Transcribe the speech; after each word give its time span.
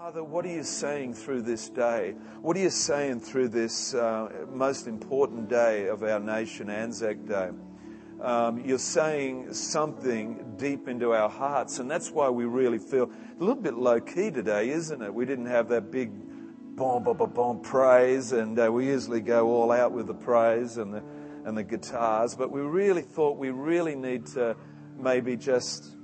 Father, 0.00 0.22
what 0.22 0.44
are 0.44 0.52
you 0.52 0.62
saying 0.62 1.12
through 1.12 1.42
this 1.42 1.68
day? 1.68 2.14
What 2.40 2.56
are 2.56 2.60
you 2.60 2.70
saying 2.70 3.18
through 3.18 3.48
this 3.48 3.94
uh, 3.94 4.46
most 4.48 4.86
important 4.86 5.48
day 5.48 5.88
of 5.88 6.04
our 6.04 6.20
nation, 6.20 6.70
Anzac 6.70 7.26
Day? 7.26 7.50
Um, 8.20 8.64
you're 8.64 8.78
saying 8.78 9.52
something 9.54 10.54
deep 10.56 10.86
into 10.86 11.14
our 11.14 11.28
hearts, 11.28 11.80
and 11.80 11.90
that's 11.90 12.12
why 12.12 12.28
we 12.28 12.44
really 12.44 12.78
feel 12.78 13.10
a 13.10 13.40
little 13.40 13.60
bit 13.60 13.74
low 13.74 14.00
key 14.00 14.30
today, 14.30 14.68
isn't 14.68 15.02
it? 15.02 15.12
We 15.12 15.24
didn't 15.24 15.46
have 15.46 15.68
that 15.70 15.90
big 15.90 16.12
bomb, 16.76 17.02
bomb, 17.02 17.16
bomb, 17.32 17.60
praise, 17.62 18.30
and 18.30 18.56
uh, 18.56 18.70
we 18.70 18.86
usually 18.86 19.20
go 19.20 19.48
all 19.48 19.72
out 19.72 19.90
with 19.90 20.06
the 20.06 20.14
praise 20.14 20.76
and 20.76 20.94
the, 20.94 21.02
and 21.44 21.58
the 21.58 21.64
guitars, 21.64 22.36
but 22.36 22.52
we 22.52 22.60
really 22.60 23.02
thought 23.02 23.36
we 23.36 23.50
really 23.50 23.96
need 23.96 24.26
to 24.26 24.54
maybe 24.96 25.36
just 25.36 25.96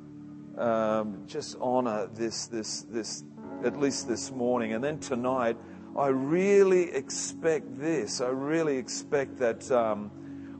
um, 0.58 1.24
just 1.26 1.56
honor 1.60 2.08
this, 2.12 2.46
this, 2.46 2.82
this, 2.82 3.24
at 3.64 3.78
least 3.78 4.06
this 4.06 4.30
morning. 4.30 4.74
And 4.74 4.84
then 4.84 4.98
tonight, 4.98 5.56
I 5.96 6.08
really 6.08 6.90
expect 6.92 7.78
this. 7.78 8.20
I 8.20 8.28
really 8.28 8.76
expect 8.76 9.38
that 9.38 9.70
um, 9.70 10.10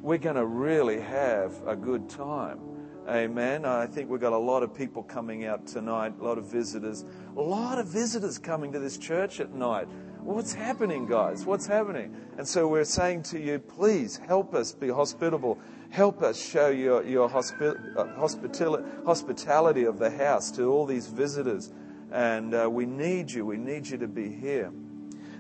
we're 0.01 0.19
going 0.19 0.37
to 0.37 0.47
really 0.47 1.01
have 1.01 1.53
a 1.67 1.77
good 1.77 2.09
time. 2.09 2.61
Amen. 3.09 3.67
I 3.67 3.87
think 3.87 4.09
we've 4.09 4.21
got 4.21 4.33
a 4.33 4.39
lot 4.39 4.63
of 4.63 4.75
people 4.75 5.03
coming 5.03 5.45
out 5.45 5.67
tonight, 5.67 6.15
a 6.19 6.25
lot 6.25 6.39
of 6.39 6.47
visitors, 6.47 7.05
a 7.37 7.41
lot 7.41 7.79
of 7.79 7.87
visitors 7.87 8.39
coming 8.39 8.73
to 8.73 8.79
this 8.79 8.97
church 8.97 9.41
at 9.41 9.53
night. 9.53 9.89
What's 10.21 10.55
happening, 10.55 11.05
guys? 11.05 11.45
What's 11.45 11.67
happening? 11.67 12.17
And 12.39 12.49
so 12.49 12.67
we're 12.67 12.85
saying 12.85 13.25
to 13.25 13.39
you, 13.39 13.59
please 13.59 14.17
help 14.17 14.55
us 14.55 14.73
be 14.73 14.89
hospitable. 14.89 15.59
Help 15.91 16.23
us 16.23 16.43
show 16.43 16.69
your, 16.69 17.05
your 17.05 17.29
hospi- 17.29 17.77
uh, 17.95 18.07
hospitality, 18.19 18.85
hospitality 19.05 19.85
of 19.85 19.99
the 19.99 20.11
house 20.11 20.51
to 20.53 20.73
all 20.73 20.87
these 20.87 21.09
visitors. 21.09 21.73
And 22.15 22.55
uh, 22.55 22.71
we 22.71 22.87
need 22.87 23.33
you. 23.33 23.45
We 23.45 23.57
need 23.57 23.89
you 23.89 23.99
to 23.99 24.07
be 24.07 24.31
here. 24.31 24.73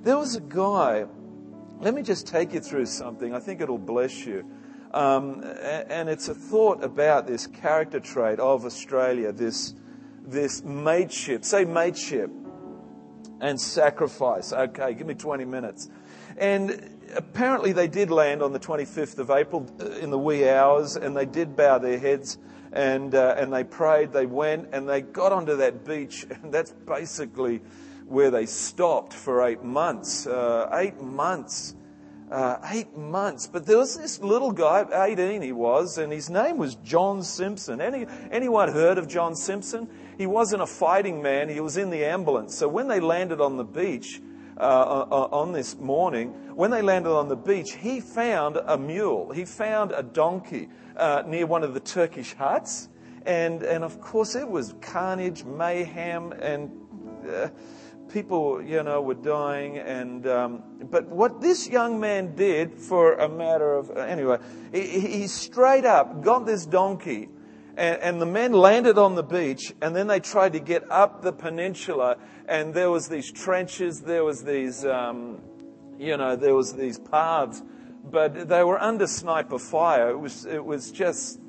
There 0.02 0.18
was 0.18 0.34
a 0.34 0.40
guy, 0.40 1.06
let 1.78 1.94
me 1.94 2.02
just 2.02 2.26
take 2.26 2.52
you 2.52 2.58
through 2.58 2.86
something. 2.86 3.32
I 3.32 3.38
think 3.38 3.60
it'll 3.60 3.78
bless 3.78 4.26
you. 4.26 4.44
Um, 4.92 5.44
and 5.44 6.08
it's 6.08 6.28
a 6.28 6.34
thought 6.34 6.82
about 6.82 7.28
this 7.28 7.46
character 7.46 8.00
trait 8.00 8.40
of 8.40 8.64
Australia, 8.64 9.30
this, 9.30 9.74
this 10.26 10.64
mateship. 10.64 11.44
Say 11.44 11.64
mateship 11.64 12.28
and 13.40 13.60
sacrifice. 13.60 14.52
Okay, 14.52 14.94
give 14.94 15.06
me 15.06 15.14
20 15.14 15.44
minutes. 15.44 15.88
And 16.36 16.98
apparently 17.14 17.72
they 17.72 17.86
did 17.86 18.10
land 18.10 18.42
on 18.42 18.52
the 18.52 18.58
25th 18.58 19.20
of 19.20 19.30
April 19.30 19.70
uh, 19.80 19.90
in 19.90 20.10
the 20.10 20.18
wee 20.18 20.48
hours, 20.48 20.96
and 20.96 21.16
they 21.16 21.26
did 21.26 21.54
bow 21.54 21.78
their 21.78 22.00
heads 22.00 22.36
and, 22.74 23.14
uh, 23.14 23.36
and 23.38 23.52
they 23.52 23.62
prayed, 23.62 24.12
they 24.12 24.26
went, 24.26 24.70
and 24.72 24.88
they 24.88 25.00
got 25.00 25.32
onto 25.32 25.56
that 25.56 25.84
beach, 25.84 26.26
and 26.42 26.52
that's 26.52 26.72
basically 26.72 27.62
where 28.06 28.30
they 28.30 28.46
stopped 28.46 29.14
for 29.14 29.46
eight 29.46 29.62
months. 29.62 30.26
Uh, 30.26 30.68
eight 30.74 31.00
months. 31.00 31.74
Uh, 32.30 32.58
eight 32.72 32.96
months. 32.96 33.46
But 33.46 33.64
there 33.64 33.78
was 33.78 33.96
this 33.96 34.18
little 34.18 34.50
guy, 34.50 34.84
18 34.92 35.40
he 35.40 35.52
was, 35.52 35.98
and 35.98 36.12
his 36.12 36.28
name 36.28 36.58
was 36.58 36.74
John 36.76 37.22
Simpson. 37.22 37.80
Any, 37.80 38.06
anyone 38.30 38.72
heard 38.72 38.98
of 38.98 39.06
John 39.06 39.36
Simpson? 39.36 39.88
He 40.18 40.26
wasn't 40.26 40.62
a 40.62 40.66
fighting 40.66 41.22
man, 41.22 41.48
he 41.48 41.60
was 41.60 41.76
in 41.76 41.90
the 41.90 42.04
ambulance. 42.04 42.56
So 42.56 42.66
when 42.66 42.88
they 42.88 42.98
landed 42.98 43.40
on 43.40 43.56
the 43.56 43.64
beach 43.64 44.20
uh, 44.56 45.06
uh 45.10 45.28
on 45.32 45.52
this 45.52 45.76
morning, 45.78 46.28
when 46.54 46.70
they 46.70 46.82
landed 46.82 47.10
on 47.10 47.28
the 47.28 47.36
beach, 47.36 47.74
he 47.74 48.00
found 48.00 48.56
a 48.56 48.78
mule, 48.78 49.30
he 49.32 49.44
found 49.44 49.92
a 49.92 50.02
donkey 50.02 50.68
uh, 50.96 51.22
near 51.26 51.46
one 51.46 51.62
of 51.62 51.74
the 51.74 51.80
Turkish 51.80 52.34
huts. 52.34 52.88
And, 53.26 53.62
and 53.62 53.84
of 53.84 54.00
course, 54.00 54.34
it 54.34 54.48
was 54.48 54.74
carnage, 54.82 55.44
mayhem, 55.44 56.32
and 56.32 56.70
uh, 57.26 57.48
people, 58.12 58.62
you 58.62 58.82
know, 58.82 59.00
were 59.00 59.14
dying. 59.14 59.78
And 59.78 60.26
um, 60.26 60.62
but 60.90 61.08
what 61.08 61.40
this 61.40 61.68
young 61.68 61.98
man 61.98 62.34
did, 62.34 62.78
for 62.78 63.14
a 63.14 63.28
matter 63.28 63.74
of 63.74 63.90
anyway, 63.96 64.38
he, 64.72 65.00
he 65.00 65.26
straight 65.26 65.84
up 65.84 66.22
got 66.22 66.46
this 66.46 66.66
donkey 66.66 67.28
and, 67.76 68.00
and, 68.00 68.20
the 68.20 68.26
men 68.26 68.52
landed 68.52 68.98
on 68.98 69.14
the 69.14 69.22
beach, 69.22 69.72
and 69.82 69.94
then 69.96 70.06
they 70.06 70.20
tried 70.20 70.52
to 70.52 70.60
get 70.60 70.90
up 70.90 71.22
the 71.22 71.32
peninsula, 71.32 72.16
and 72.46 72.72
there 72.72 72.90
was 72.90 73.08
these 73.08 73.32
trenches, 73.32 74.00
there 74.00 74.24
was 74.24 74.44
these, 74.44 74.84
um, 74.84 75.40
you 75.98 76.16
know, 76.16 76.36
there 76.36 76.54
was 76.54 76.74
these 76.74 76.98
paths, 76.98 77.62
but 78.04 78.48
they 78.48 78.62
were 78.62 78.80
under 78.80 79.06
sniper 79.06 79.58
fire. 79.58 80.10
It 80.10 80.18
was, 80.18 80.44
it 80.44 80.64
was 80.64 80.92
just 80.92 81.40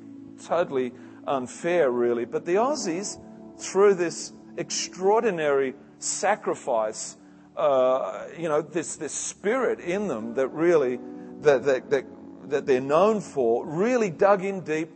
totally 0.44 0.92
unfair, 1.26 1.90
really. 1.90 2.24
But 2.24 2.44
the 2.44 2.54
Aussies, 2.54 3.20
through 3.58 3.94
this 3.94 4.32
extraordinary 4.56 5.74
sacrifice, 5.98 7.16
uh, 7.56 8.26
you 8.38 8.48
know, 8.48 8.62
this, 8.62 8.96
this 8.96 9.12
spirit 9.12 9.80
in 9.80 10.08
them 10.08 10.34
that 10.34 10.48
really, 10.48 10.98
that, 11.40 11.64
that, 11.64 11.90
that, 11.90 12.04
that 12.48 12.66
they're 12.66 12.80
known 12.80 13.20
for, 13.20 13.66
really 13.66 14.10
dug 14.10 14.44
in 14.44 14.60
deep 14.60 14.90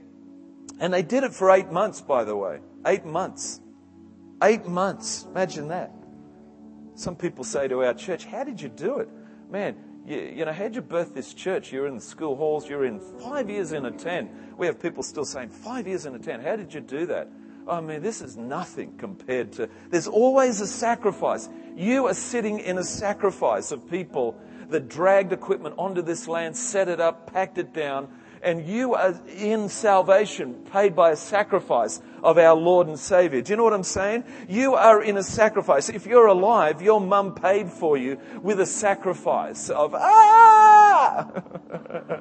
and 0.80 0.92
they 0.92 1.02
did 1.02 1.22
it 1.22 1.32
for 1.32 1.50
eight 1.50 1.70
months, 1.70 2.00
by 2.00 2.24
the 2.24 2.34
way. 2.34 2.58
Eight 2.86 3.04
months. 3.04 3.60
Eight 4.42 4.66
months. 4.66 5.26
Imagine 5.30 5.68
that. 5.68 5.92
Some 6.94 7.14
people 7.14 7.44
say 7.44 7.68
to 7.68 7.84
our 7.84 7.94
church, 7.94 8.24
How 8.24 8.44
did 8.44 8.60
you 8.60 8.70
do 8.70 8.98
it? 8.98 9.08
Man, 9.50 9.76
you, 10.06 10.18
you 10.18 10.44
know, 10.44 10.52
how'd 10.52 10.74
you 10.74 10.80
birth 10.80 11.14
this 11.14 11.34
church? 11.34 11.70
You're 11.70 11.86
in 11.86 11.96
the 11.96 12.00
school 12.00 12.34
halls, 12.34 12.68
you're 12.68 12.86
in 12.86 12.98
five 13.20 13.50
years 13.50 13.72
in 13.72 13.84
a 13.84 13.90
tent. 13.90 14.30
We 14.56 14.66
have 14.66 14.80
people 14.80 15.02
still 15.02 15.26
saying, 15.26 15.50
Five 15.50 15.86
years 15.86 16.06
in 16.06 16.14
a 16.14 16.18
tent. 16.18 16.42
How 16.42 16.56
did 16.56 16.72
you 16.72 16.80
do 16.80 17.06
that? 17.06 17.28
I 17.68 17.80
mean, 17.80 18.02
this 18.02 18.22
is 18.22 18.36
nothing 18.36 18.96
compared 18.96 19.52
to. 19.52 19.68
There's 19.90 20.08
always 20.08 20.60
a 20.60 20.66
sacrifice. 20.66 21.48
You 21.76 22.06
are 22.06 22.14
sitting 22.14 22.58
in 22.58 22.78
a 22.78 22.84
sacrifice 22.84 23.70
of 23.70 23.88
people 23.88 24.40
that 24.70 24.88
dragged 24.88 25.32
equipment 25.32 25.74
onto 25.78 26.00
this 26.00 26.26
land, 26.26 26.56
set 26.56 26.88
it 26.88 27.00
up, 27.00 27.32
packed 27.32 27.58
it 27.58 27.74
down, 27.74 28.08
and 28.42 28.66
you 28.66 28.94
are 28.94 29.20
in 29.36 29.68
salvation 29.68 30.54
paid 30.72 30.96
by 30.96 31.10
a 31.10 31.16
sacrifice 31.16 32.00
of 32.22 32.38
our 32.38 32.54
Lord 32.54 32.86
and 32.86 32.98
Savior. 32.98 33.40
Do 33.42 33.52
you 33.52 33.56
know 33.56 33.64
what 33.64 33.72
I'm 33.72 33.82
saying? 33.82 34.24
You 34.48 34.74
are 34.74 35.02
in 35.02 35.16
a 35.16 35.22
sacrifice. 35.22 35.88
If 35.88 36.06
you're 36.06 36.26
alive, 36.26 36.82
your 36.82 37.00
mum 37.00 37.34
paid 37.34 37.70
for 37.70 37.96
you 37.96 38.18
with 38.42 38.60
a 38.60 38.66
sacrifice 38.66 39.70
of, 39.70 39.94
ah! 39.94 41.30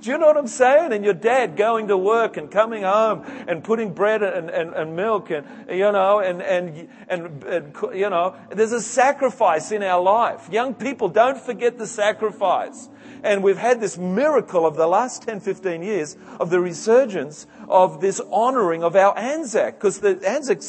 Do 0.00 0.10
you 0.10 0.18
know 0.18 0.26
what 0.26 0.36
I'm 0.36 0.46
saying? 0.46 0.92
And 0.92 1.04
your 1.04 1.14
dad 1.14 1.56
going 1.56 1.88
to 1.88 1.96
work 1.96 2.36
and 2.36 2.50
coming 2.50 2.84
home 2.84 3.24
and 3.48 3.64
putting 3.64 3.92
bread 3.92 4.22
and, 4.22 4.48
and, 4.48 4.72
and 4.72 4.94
milk 4.94 5.30
and, 5.30 5.46
you 5.68 5.90
know, 5.90 6.20
and, 6.20 6.40
and, 6.40 6.88
and, 7.08 7.42
and, 7.44 7.76
you 7.94 8.08
know, 8.08 8.36
there's 8.50 8.72
a 8.72 8.80
sacrifice 8.80 9.72
in 9.72 9.82
our 9.82 10.00
life. 10.00 10.48
Young 10.50 10.74
people, 10.74 11.08
don't 11.08 11.38
forget 11.38 11.78
the 11.78 11.86
sacrifice. 11.86 12.88
And 13.22 13.42
we've 13.42 13.58
had 13.58 13.80
this 13.80 13.98
miracle 13.98 14.66
of 14.66 14.76
the 14.76 14.86
last 14.86 15.22
10, 15.22 15.40
15 15.40 15.82
years 15.82 16.16
of 16.38 16.50
the 16.50 16.60
resurgence 16.60 17.46
of 17.68 18.00
this 18.00 18.20
honoring 18.30 18.82
of 18.82 18.96
our 18.96 19.16
Anzac, 19.18 19.74
because 19.74 20.00
the 20.00 20.20
Anzac, 20.26 20.60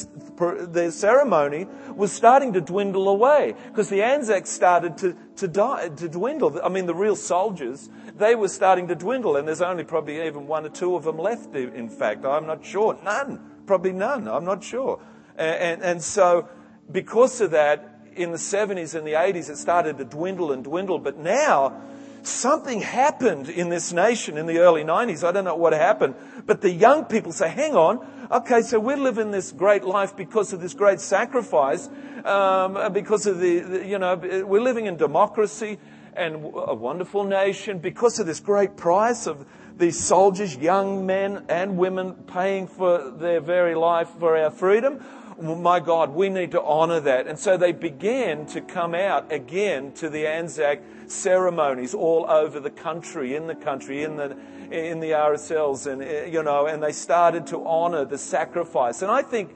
the 0.71 0.91
ceremony 0.91 1.67
was 1.95 2.11
starting 2.11 2.53
to 2.53 2.61
dwindle 2.61 3.09
away, 3.09 3.55
because 3.67 3.89
the 3.89 4.01
Anzac 4.01 4.47
started 4.47 4.97
to, 4.97 5.15
to 5.37 5.47
die, 5.47 5.89
to 5.89 6.09
dwindle. 6.09 6.59
I 6.63 6.69
mean, 6.69 6.85
the 6.85 6.95
real 6.95 7.15
soldiers, 7.15 7.89
they 8.17 8.35
were 8.35 8.49
starting 8.49 8.87
to 8.87 8.95
dwindle, 8.95 9.37
and 9.37 9.47
there's 9.47 9.61
only 9.61 9.83
probably 9.83 10.25
even 10.25 10.47
one 10.47 10.65
or 10.65 10.69
two 10.69 10.95
of 10.95 11.03
them 11.03 11.17
left, 11.17 11.55
in 11.55 11.89
fact. 11.89 12.25
I'm 12.25 12.47
not 12.47 12.65
sure. 12.65 12.97
None. 13.03 13.39
Probably 13.65 13.91
none. 13.91 14.27
I'm 14.27 14.45
not 14.45 14.63
sure. 14.63 14.99
And, 15.37 15.55
and, 15.55 15.81
and 15.83 16.03
so, 16.03 16.49
because 16.91 17.39
of 17.41 17.51
that, 17.51 17.99
in 18.15 18.31
the 18.31 18.37
70s 18.37 18.95
and 18.95 19.07
the 19.07 19.13
80s, 19.13 19.49
it 19.49 19.57
started 19.57 19.97
to 19.97 20.05
dwindle 20.05 20.51
and 20.51 20.63
dwindle. 20.63 20.99
But 20.99 21.17
now, 21.17 21.81
something 22.23 22.81
happened 22.81 23.49
in 23.49 23.69
this 23.69 23.91
nation 23.93 24.37
in 24.37 24.45
the 24.45 24.59
early 24.59 24.83
90s. 24.83 25.23
I 25.23 25.31
don't 25.31 25.45
know 25.45 25.55
what 25.55 25.73
happened, 25.73 26.15
but 26.45 26.61
the 26.61 26.71
young 26.71 27.05
people 27.05 27.31
say, 27.31 27.49
hang 27.49 27.75
on, 27.75 28.05
okay, 28.31 28.61
so 28.61 28.79
we're 28.79 28.97
living 28.97 29.31
this 29.31 29.51
great 29.51 29.83
life 29.83 30.15
because 30.15 30.53
of 30.53 30.61
this 30.61 30.73
great 30.73 30.99
sacrifice, 30.99 31.89
um, 32.25 32.93
because 32.93 33.25
of 33.25 33.39
the, 33.39 33.59
the, 33.59 33.85
you 33.85 33.99
know, 33.99 34.15
we're 34.15 34.61
living 34.61 34.85
in 34.85 34.97
democracy 34.97 35.77
and 36.13 36.35
a 36.35 36.75
wonderful 36.75 37.23
nation 37.23 37.79
because 37.79 38.19
of 38.19 38.25
this 38.25 38.39
great 38.39 38.75
price 38.75 39.27
of 39.27 39.45
these 39.77 39.97
soldiers, 39.97 40.57
young 40.57 41.05
men 41.05 41.45
and 41.47 41.77
women 41.77 42.13
paying 42.13 42.67
for 42.67 43.11
their 43.11 43.39
very 43.39 43.75
life 43.75 44.09
for 44.19 44.37
our 44.37 44.51
freedom 44.51 45.01
my 45.41 45.79
God, 45.79 46.13
we 46.13 46.29
need 46.29 46.51
to 46.51 46.61
honor 46.61 46.99
that. 47.01 47.27
And 47.27 47.39
so 47.39 47.57
they 47.57 47.71
began 47.71 48.45
to 48.47 48.61
come 48.61 48.93
out 48.93 49.31
again 49.31 49.91
to 49.93 50.09
the 50.09 50.27
Anzac 50.27 50.81
ceremonies 51.07 51.93
all 51.93 52.25
over 52.29 52.59
the 52.59 52.69
country, 52.69 53.35
in 53.35 53.47
the 53.47 53.55
country, 53.55 54.03
in 54.03 54.17
the, 54.17 54.37
in 54.71 54.99
the 54.99 55.11
RSLs, 55.11 55.91
and, 55.91 56.03
eh, 56.03 56.25
you 56.25 56.43
know, 56.43 56.65
and 56.65 56.83
they 56.83 56.91
started 56.91 57.47
to 57.47 57.65
honor 57.65 58.05
the 58.05 58.17
sacrifice. 58.17 59.01
And 59.01 59.11
I 59.11 59.21
think 59.21 59.55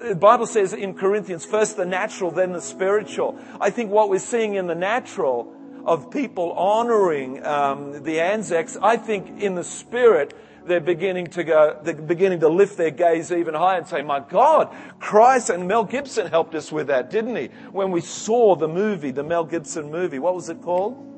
the 0.00 0.14
Bible 0.14 0.46
says 0.46 0.72
in 0.72 0.94
Corinthians, 0.94 1.44
first 1.44 1.76
the 1.76 1.84
natural, 1.84 2.30
then 2.30 2.52
the 2.52 2.60
spiritual. 2.60 3.38
I 3.60 3.70
think 3.70 3.90
what 3.90 4.08
we're 4.08 4.18
seeing 4.18 4.54
in 4.54 4.66
the 4.66 4.74
natural 4.74 5.52
of 5.84 6.10
people 6.10 6.52
honoring 6.52 7.44
um, 7.44 8.04
the 8.04 8.20
Anzacs, 8.20 8.76
I 8.80 8.96
think 8.96 9.40
in 9.40 9.54
the 9.54 9.64
spirit, 9.64 10.34
they're 10.66 10.80
beginning 10.80 11.26
to 11.28 11.44
go, 11.44 11.78
they're 11.82 11.94
beginning 11.94 12.40
to 12.40 12.48
lift 12.48 12.76
their 12.76 12.90
gaze 12.90 13.32
even 13.32 13.54
higher 13.54 13.78
and 13.78 13.86
say, 13.86 14.02
my 14.02 14.20
God, 14.20 14.74
Christ 14.98 15.50
and 15.50 15.66
Mel 15.68 15.84
Gibson 15.84 16.26
helped 16.26 16.54
us 16.54 16.70
with 16.70 16.88
that, 16.88 17.10
didn't 17.10 17.36
he? 17.36 17.46
When 17.70 17.90
we 17.90 18.00
saw 18.00 18.56
the 18.56 18.68
movie, 18.68 19.10
the 19.10 19.24
Mel 19.24 19.44
Gibson 19.44 19.90
movie, 19.90 20.18
what 20.18 20.34
was 20.34 20.48
it 20.48 20.60
called? 20.62 21.08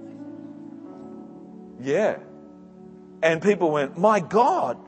Yeah. 1.81 2.19
And 3.23 3.41
people 3.43 3.71
went, 3.71 3.99
my 3.99 4.21
God, 4.21 4.79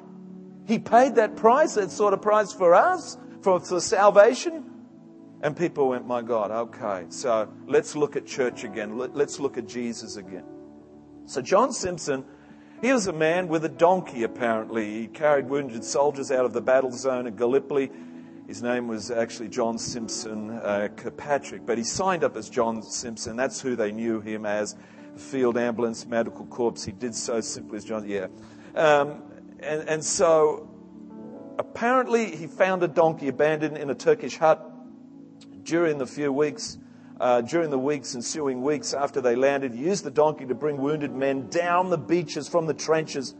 he 0.67 0.79
paid 0.79 1.15
that 1.17 1.37
price, 1.37 1.75
that 1.75 1.91
sort 1.91 2.13
of 2.13 2.23
price 2.23 2.53
for 2.53 2.75
us, 2.75 3.17
for, 3.43 3.61
for 3.61 3.81
salvation. 3.81 4.65
And 5.43 5.57
people 5.57 5.91
went, 5.91 6.07
my 6.07 6.23
God, 6.23 6.51
okay, 6.51 7.07
so 7.11 7.53
let's 7.67 7.95
look 7.95 8.17
at 8.17 8.27
church 8.27 8.65
again. 8.65 8.99
Let's 8.99 9.39
look 9.39 9.59
at 9.59 9.69
Jesus 9.69 10.17
again. 10.17 10.45
So 11.27 11.43
John 11.43 11.73
Simpson 11.73 12.25
he 12.83 12.93
was 12.93 13.07
a 13.07 13.13
man 13.13 13.49
with 13.49 13.65
a 13.65 13.69
donkey, 13.69 14.23
apparently. 14.23 15.01
He 15.01 15.07
carried 15.07 15.49
wounded 15.49 15.85
soldiers 15.85 16.31
out 16.31 16.45
of 16.45 16.53
the 16.53 16.61
battle 16.61 16.93
zone 16.93 17.27
at 17.27 17.37
Gallipoli. 17.37 17.91
His 18.47 18.63
name 18.63 18.87
was 18.87 19.11
actually 19.11 19.49
John 19.49 19.79
Simpson 19.79 20.51
uh, 20.51 20.89
Kirkpatrick, 20.95 21.67
but 21.67 21.79
he 21.79 21.85
signed 21.85 22.23
up 22.23 22.37
as 22.37 22.49
John 22.49 22.83
Simpson. 22.83 23.37
That's 23.37 23.61
who 23.61 23.77
they 23.77 23.93
knew 23.93 24.21
him 24.21 24.47
as. 24.47 24.77
Field 25.17 25.57
ambulance 25.57 26.07
medical 26.07 26.45
corps. 26.47 26.85
He 26.85 26.93
did 26.93 27.15
so 27.15 27.41
simply 27.41 27.79
as 27.79 27.85
John. 27.85 28.07
Yeah. 28.07 28.27
Um, 28.75 29.23
and, 29.61 29.89
and 29.89 30.05
so 30.05 30.69
apparently 31.59 32.37
he 32.37 32.47
found 32.47 32.83
a 32.83 32.89
donkey 32.89 33.29
abandoned 33.29 33.79
in 33.79 33.89
a 33.91 33.95
Turkish 33.95 34.37
hut 34.37 34.63
during 35.65 35.99
the 35.99 36.07
few 36.07 36.33
weeks 36.33 36.79
uh, 37.21 37.41
during 37.41 37.71
the 37.71 37.79
weeks, 37.79 38.15
ensuing 38.15 38.63
weeks 38.63 38.93
after 38.93 39.21
they 39.21 39.37
landed, 39.37 39.75
used 39.75 40.05
the 40.05 40.11
donkey 40.11 40.47
to 40.47 40.55
bring 40.55 40.77
wounded 40.79 41.13
men 41.13 41.49
down 41.49 41.91
the 41.91 41.99
beaches 41.99 42.49
from 42.49 42.67
the 42.67 42.75
trenches, 42.75 43.35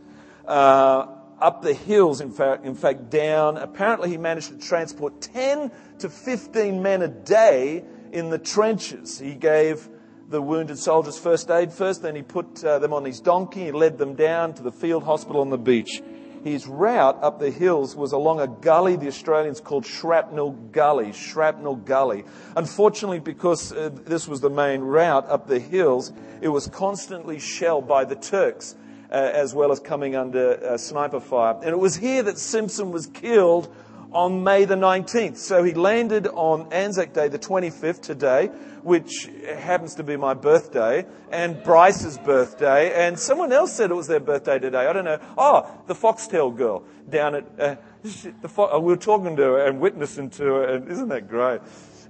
uh, 0.47 1.07
up 1.39 1.61
the 1.61 1.73
hills, 1.73 2.19
in 2.19 2.31
fact, 2.31 2.65
in 2.65 2.73
fact, 2.73 3.09
down. 3.09 3.57
Apparently, 3.57 4.09
he 4.09 4.17
managed 4.17 4.49
to 4.49 4.57
transport 4.57 5.21
10 5.21 5.71
to 5.99 6.09
15 6.09 6.81
men 6.81 7.01
a 7.03 7.07
day 7.07 7.83
in 8.11 8.29
the 8.29 8.39
trenches. 8.39 9.19
He 9.19 9.35
gave 9.35 9.87
the 10.29 10.41
wounded 10.41 10.77
soldiers 10.77 11.17
first 11.17 11.49
aid 11.51 11.71
first, 11.71 12.01
then 12.01 12.15
he 12.15 12.21
put 12.21 12.63
uh, 12.63 12.79
them 12.79 12.93
on 12.93 13.05
his 13.05 13.19
donkey, 13.19 13.65
he 13.65 13.71
led 13.71 13.97
them 13.97 14.15
down 14.15 14.53
to 14.55 14.63
the 14.63 14.71
field 14.71 15.03
hospital 15.03 15.41
on 15.41 15.49
the 15.49 15.57
beach 15.57 16.01
his 16.43 16.67
route 16.67 17.17
up 17.21 17.39
the 17.39 17.51
hills 17.51 17.95
was 17.95 18.11
along 18.11 18.39
a 18.39 18.47
gully 18.47 18.95
the 18.95 19.07
Australians 19.07 19.59
called 19.59 19.85
Shrapnel 19.85 20.51
Gully. 20.71 21.13
Shrapnel 21.13 21.75
Gully. 21.75 22.25
Unfortunately, 22.55 23.19
because 23.19 23.71
uh, 23.71 23.89
this 24.05 24.27
was 24.27 24.41
the 24.41 24.49
main 24.49 24.81
route 24.81 25.27
up 25.27 25.47
the 25.47 25.59
hills, 25.59 26.11
it 26.41 26.49
was 26.49 26.67
constantly 26.67 27.39
shelled 27.39 27.87
by 27.87 28.05
the 28.05 28.15
Turks. 28.15 28.75
Uh, 29.09 29.31
as 29.33 29.55
well 29.55 29.71
as 29.71 29.79
coming 29.79 30.17
under 30.17 30.61
uh, 30.61 30.77
sniper 30.77 31.21
fire. 31.21 31.57
And 31.61 31.69
it 31.69 31.79
was 31.79 31.95
here 31.95 32.23
that 32.23 32.37
Simpson 32.37 32.91
was 32.91 33.07
killed 33.07 33.73
on 34.11 34.43
May 34.43 34.65
the 34.65 34.75
19th. 34.75 35.37
So 35.37 35.63
he 35.63 35.73
landed 35.73 36.27
on 36.27 36.73
Anzac 36.73 37.13
Day, 37.13 37.29
the 37.29 37.39
25th, 37.39 38.01
today, 38.01 38.49
which 38.87 39.29
happens 39.45 39.95
to 39.95 40.03
be 40.03 40.15
my 40.15 40.33
birthday, 40.33 41.05
and 41.29 41.61
Bryce's 41.61 42.17
birthday, 42.17 42.93
and 43.05 43.19
someone 43.19 43.51
else 43.51 43.73
said 43.73 43.91
it 43.91 43.93
was 43.93 44.07
their 44.07 44.21
birthday 44.21 44.59
today. 44.59 44.87
I 44.87 44.93
don't 44.93 45.03
know. 45.03 45.19
Oh, 45.37 45.69
the 45.87 45.93
Foxtel 45.93 46.55
girl 46.55 46.85
down 47.09 47.35
at, 47.35 47.45
uh, 47.59 47.75
uh, 48.57 48.79
we 48.79 48.93
were 48.93 48.95
talking 48.95 49.35
to 49.35 49.41
her 49.41 49.65
and 49.65 49.81
witnessing 49.81 50.29
to 50.29 50.43
her, 50.45 50.63
and 50.75 50.89
isn't 50.89 51.09
that 51.09 51.27
great? 51.27 51.59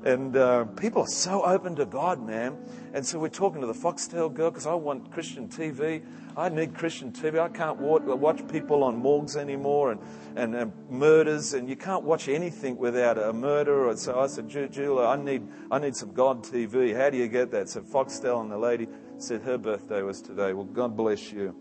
And 0.05 0.35
uh, 0.37 0.65
people 0.65 1.03
are 1.03 1.07
so 1.07 1.43
open 1.43 1.75
to 1.75 1.85
God, 1.85 2.21
man. 2.25 2.57
And 2.93 3.05
so 3.05 3.19
we're 3.19 3.29
talking 3.29 3.61
to 3.61 3.67
the 3.67 3.73
Foxtel 3.73 4.33
girl 4.33 4.51
because 4.51 4.67
I 4.67 4.73
want 4.73 5.11
Christian 5.11 5.47
TV. 5.47 6.03
I 6.35 6.49
need 6.49 6.75
Christian 6.75 7.11
TV. 7.11 7.39
I 7.39 7.49
can't 7.49 7.79
watch 7.79 8.47
people 8.47 8.83
on 8.83 8.97
morgues 8.97 9.35
anymore 9.35 9.91
and, 9.91 10.01
and, 10.35 10.55
and 10.55 10.71
murders, 10.89 11.53
and 11.53 11.67
you 11.67 11.75
can't 11.75 12.03
watch 12.03 12.27
anything 12.27 12.77
without 12.77 13.17
a 13.17 13.33
murder. 13.33 13.89
And 13.89 13.97
So 13.97 14.19
I 14.19 14.27
said, 14.27 14.47
Julia, 14.47 15.05
I 15.05 15.15
need, 15.15 15.47
I 15.71 15.79
need 15.79 15.95
some 15.95 16.13
God 16.13 16.43
TV. 16.43 16.95
How 16.95 17.09
do 17.09 17.17
you 17.17 17.27
get 17.27 17.51
that? 17.51 17.69
So 17.69 17.81
Foxtel 17.81 18.41
and 18.41 18.51
the 18.51 18.57
lady 18.57 18.87
said 19.17 19.41
her 19.41 19.57
birthday 19.57 20.03
was 20.03 20.21
today. 20.21 20.53
Well, 20.53 20.65
God 20.65 20.95
bless 20.95 21.31
you. 21.31 21.55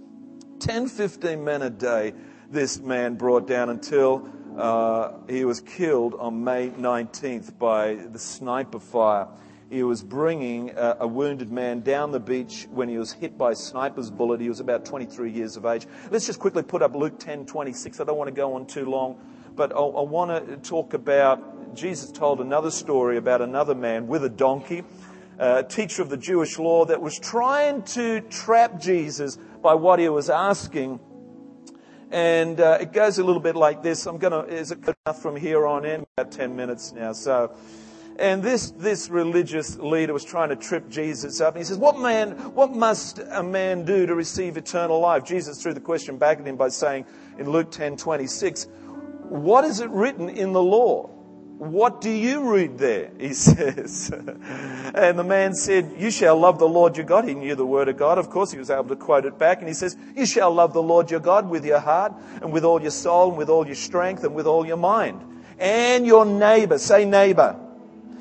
10, 0.60 0.88
15 0.88 1.42
men 1.42 1.62
a 1.62 1.70
day 1.70 2.12
this 2.50 2.78
man 2.78 3.14
brought 3.14 3.46
down 3.46 3.70
until 3.70 4.28
uh, 4.56 5.12
he 5.28 5.44
was 5.44 5.60
killed 5.60 6.14
on 6.18 6.42
May 6.42 6.70
19th 6.70 7.58
by 7.58 7.94
the 7.94 8.18
sniper 8.18 8.80
fire. 8.80 9.28
He 9.68 9.82
was 9.82 10.02
bringing 10.02 10.70
a, 10.70 10.98
a, 11.00 11.06
wounded 11.06 11.50
man 11.50 11.80
down 11.80 12.12
the 12.12 12.20
beach 12.20 12.66
when 12.70 12.88
he 12.88 12.98
was 12.98 13.12
hit 13.12 13.36
by 13.36 13.50
a 13.50 13.56
sniper's 13.56 14.10
bullet. 14.10 14.40
He 14.40 14.48
was 14.48 14.60
about 14.60 14.84
23 14.84 15.30
years 15.30 15.56
of 15.56 15.66
age. 15.66 15.86
Let's 16.10 16.26
just 16.26 16.38
quickly 16.38 16.62
put 16.62 16.82
up 16.82 16.94
Luke 16.94 17.18
10 17.18 17.46
26. 17.46 18.00
I 18.00 18.04
don't 18.04 18.16
want 18.16 18.28
to 18.28 18.34
go 18.34 18.54
on 18.54 18.66
too 18.66 18.86
long, 18.86 19.18
but 19.56 19.72
I, 19.72 19.80
I 19.80 20.02
want 20.02 20.46
to 20.46 20.56
talk 20.58 20.94
about 20.94 21.74
Jesus 21.76 22.10
told 22.10 22.40
another 22.40 22.70
story 22.70 23.18
about 23.18 23.42
another 23.42 23.74
man 23.74 24.06
with 24.06 24.24
a 24.24 24.30
donkey, 24.30 24.84
a 25.38 25.62
teacher 25.62 26.00
of 26.00 26.08
the 26.08 26.16
Jewish 26.16 26.58
law 26.58 26.86
that 26.86 27.02
was 27.02 27.18
trying 27.18 27.82
to 27.82 28.22
trap 28.22 28.80
Jesus 28.80 29.36
by 29.62 29.74
what 29.74 29.98
he 29.98 30.08
was 30.08 30.30
asking. 30.30 31.00
And 32.10 32.60
uh, 32.60 32.78
it 32.80 32.92
goes 32.92 33.18
a 33.18 33.24
little 33.24 33.40
bit 33.40 33.56
like 33.56 33.82
this. 33.82 34.06
I'm 34.06 34.18
going 34.18 34.32
to, 34.32 34.52
is 34.52 34.70
it 34.70 34.80
good 34.80 34.94
enough 35.04 35.20
from 35.20 35.36
here 35.36 35.66
on 35.66 35.84
in? 35.84 36.06
About 36.16 36.32
10 36.32 36.54
minutes 36.54 36.92
now. 36.92 37.12
So, 37.12 37.54
and 38.18 38.42
this, 38.42 38.70
this 38.70 39.10
religious 39.10 39.76
leader 39.78 40.12
was 40.12 40.24
trying 40.24 40.48
to 40.50 40.56
trip 40.56 40.88
Jesus 40.88 41.40
up. 41.40 41.54
And 41.54 41.58
he 41.60 41.64
says, 41.64 41.78
what 41.78 41.98
man, 41.98 42.32
what 42.54 42.72
must 42.72 43.18
a 43.18 43.42
man 43.42 43.84
do 43.84 44.06
to 44.06 44.14
receive 44.14 44.56
eternal 44.56 45.00
life? 45.00 45.24
Jesus 45.24 45.60
threw 45.60 45.74
the 45.74 45.80
question 45.80 46.16
back 46.16 46.38
at 46.38 46.46
him 46.46 46.56
by 46.56 46.68
saying 46.68 47.06
in 47.38 47.50
Luke 47.50 47.70
10, 47.70 47.96
26, 47.96 48.68
what 49.28 49.64
is 49.64 49.80
it 49.80 49.90
written 49.90 50.28
in 50.28 50.52
the 50.52 50.62
law? 50.62 51.10
What 51.58 52.02
do 52.02 52.10
you 52.10 52.52
read 52.52 52.76
there? 52.76 53.10
He 53.18 53.32
says. 53.32 54.10
and 54.12 55.18
the 55.18 55.24
man 55.24 55.54
said, 55.54 55.94
You 55.96 56.10
shall 56.10 56.36
love 56.36 56.58
the 56.58 56.68
Lord 56.68 56.96
your 56.96 57.06
God. 57.06 57.26
He 57.26 57.34
knew 57.34 57.54
the 57.54 57.66
word 57.66 57.88
of 57.88 57.96
God. 57.96 58.18
Of 58.18 58.28
course, 58.28 58.52
he 58.52 58.58
was 58.58 58.70
able 58.70 58.88
to 58.88 58.96
quote 58.96 59.24
it 59.24 59.38
back. 59.38 59.58
And 59.58 59.68
he 59.68 59.74
says, 59.74 59.96
You 60.14 60.26
shall 60.26 60.52
love 60.52 60.74
the 60.74 60.82
Lord 60.82 61.10
your 61.10 61.20
God 61.20 61.48
with 61.48 61.64
your 61.64 61.80
heart 61.80 62.12
and 62.42 62.52
with 62.52 62.64
all 62.64 62.80
your 62.80 62.90
soul 62.90 63.30
and 63.30 63.38
with 63.38 63.48
all 63.48 63.64
your 63.64 63.74
strength 63.74 64.22
and 64.24 64.34
with 64.34 64.46
all 64.46 64.66
your 64.66 64.76
mind. 64.76 65.22
And 65.58 66.06
your 66.06 66.26
neighbor. 66.26 66.78
Say 66.78 67.06
neighbor. 67.06 67.58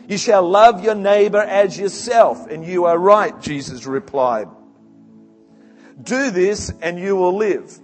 You 0.07 0.17
shall 0.17 0.47
love 0.47 0.83
your 0.83 0.95
neighbor 0.95 1.41
as 1.41 1.77
yourself. 1.77 2.47
And 2.47 2.65
you 2.65 2.85
are 2.85 2.97
right, 2.97 3.39
Jesus 3.41 3.85
replied. 3.85 4.47
Do 6.01 6.31
this 6.31 6.71
and 6.81 6.97
you 6.97 7.17
will 7.17 7.35
live. 7.35 7.79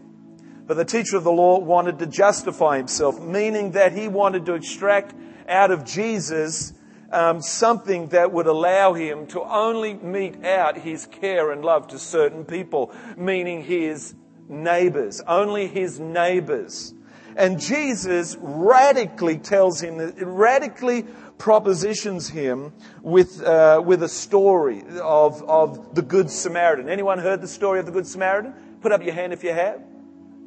But 0.65 0.77
the 0.77 0.85
teacher 0.85 1.17
of 1.17 1.25
the 1.25 1.31
law 1.31 1.59
wanted 1.59 1.99
to 1.99 2.05
justify 2.05 2.77
himself, 2.77 3.19
meaning 3.19 3.71
that 3.71 3.91
he 3.91 4.07
wanted 4.07 4.45
to 4.45 4.53
extract 4.53 5.13
out 5.47 5.71
of 5.71 5.85
Jesus 5.85 6.73
um, 7.11 7.41
something 7.41 8.07
that 8.07 8.31
would 8.31 8.47
allow 8.47 8.93
him 8.93 9.27
to 9.27 9.41
only 9.41 9.93
mete 9.93 10.45
out 10.45 10.77
his 10.77 11.05
care 11.05 11.51
and 11.51 11.63
love 11.63 11.87
to 11.89 11.99
certain 11.99 12.45
people, 12.45 12.93
meaning 13.17 13.63
his 13.63 14.15
neighbors, 14.47 15.21
only 15.27 15.67
his 15.67 15.99
neighbors. 15.99 16.93
And 17.35 17.59
Jesus 17.59 18.37
radically 18.39 19.37
tells 19.37 19.81
him, 19.81 19.97
radically 20.17 21.03
propositions 21.37 22.29
him 22.29 22.73
with, 23.01 23.41
uh, 23.41 23.81
with 23.83 24.03
a 24.03 24.09
story 24.09 24.83
of, 25.01 25.41
of 25.43 25.95
the 25.95 26.01
Good 26.01 26.29
Samaritan. 26.29 26.89
Anyone 26.89 27.19
heard 27.19 27.41
the 27.41 27.47
story 27.47 27.79
of 27.79 27.85
the 27.85 27.91
Good 27.91 28.05
Samaritan? 28.05 28.53
Put 28.81 28.91
up 28.91 29.03
your 29.03 29.13
hand 29.13 29.33
if 29.33 29.43
you 29.43 29.53
have. 29.53 29.81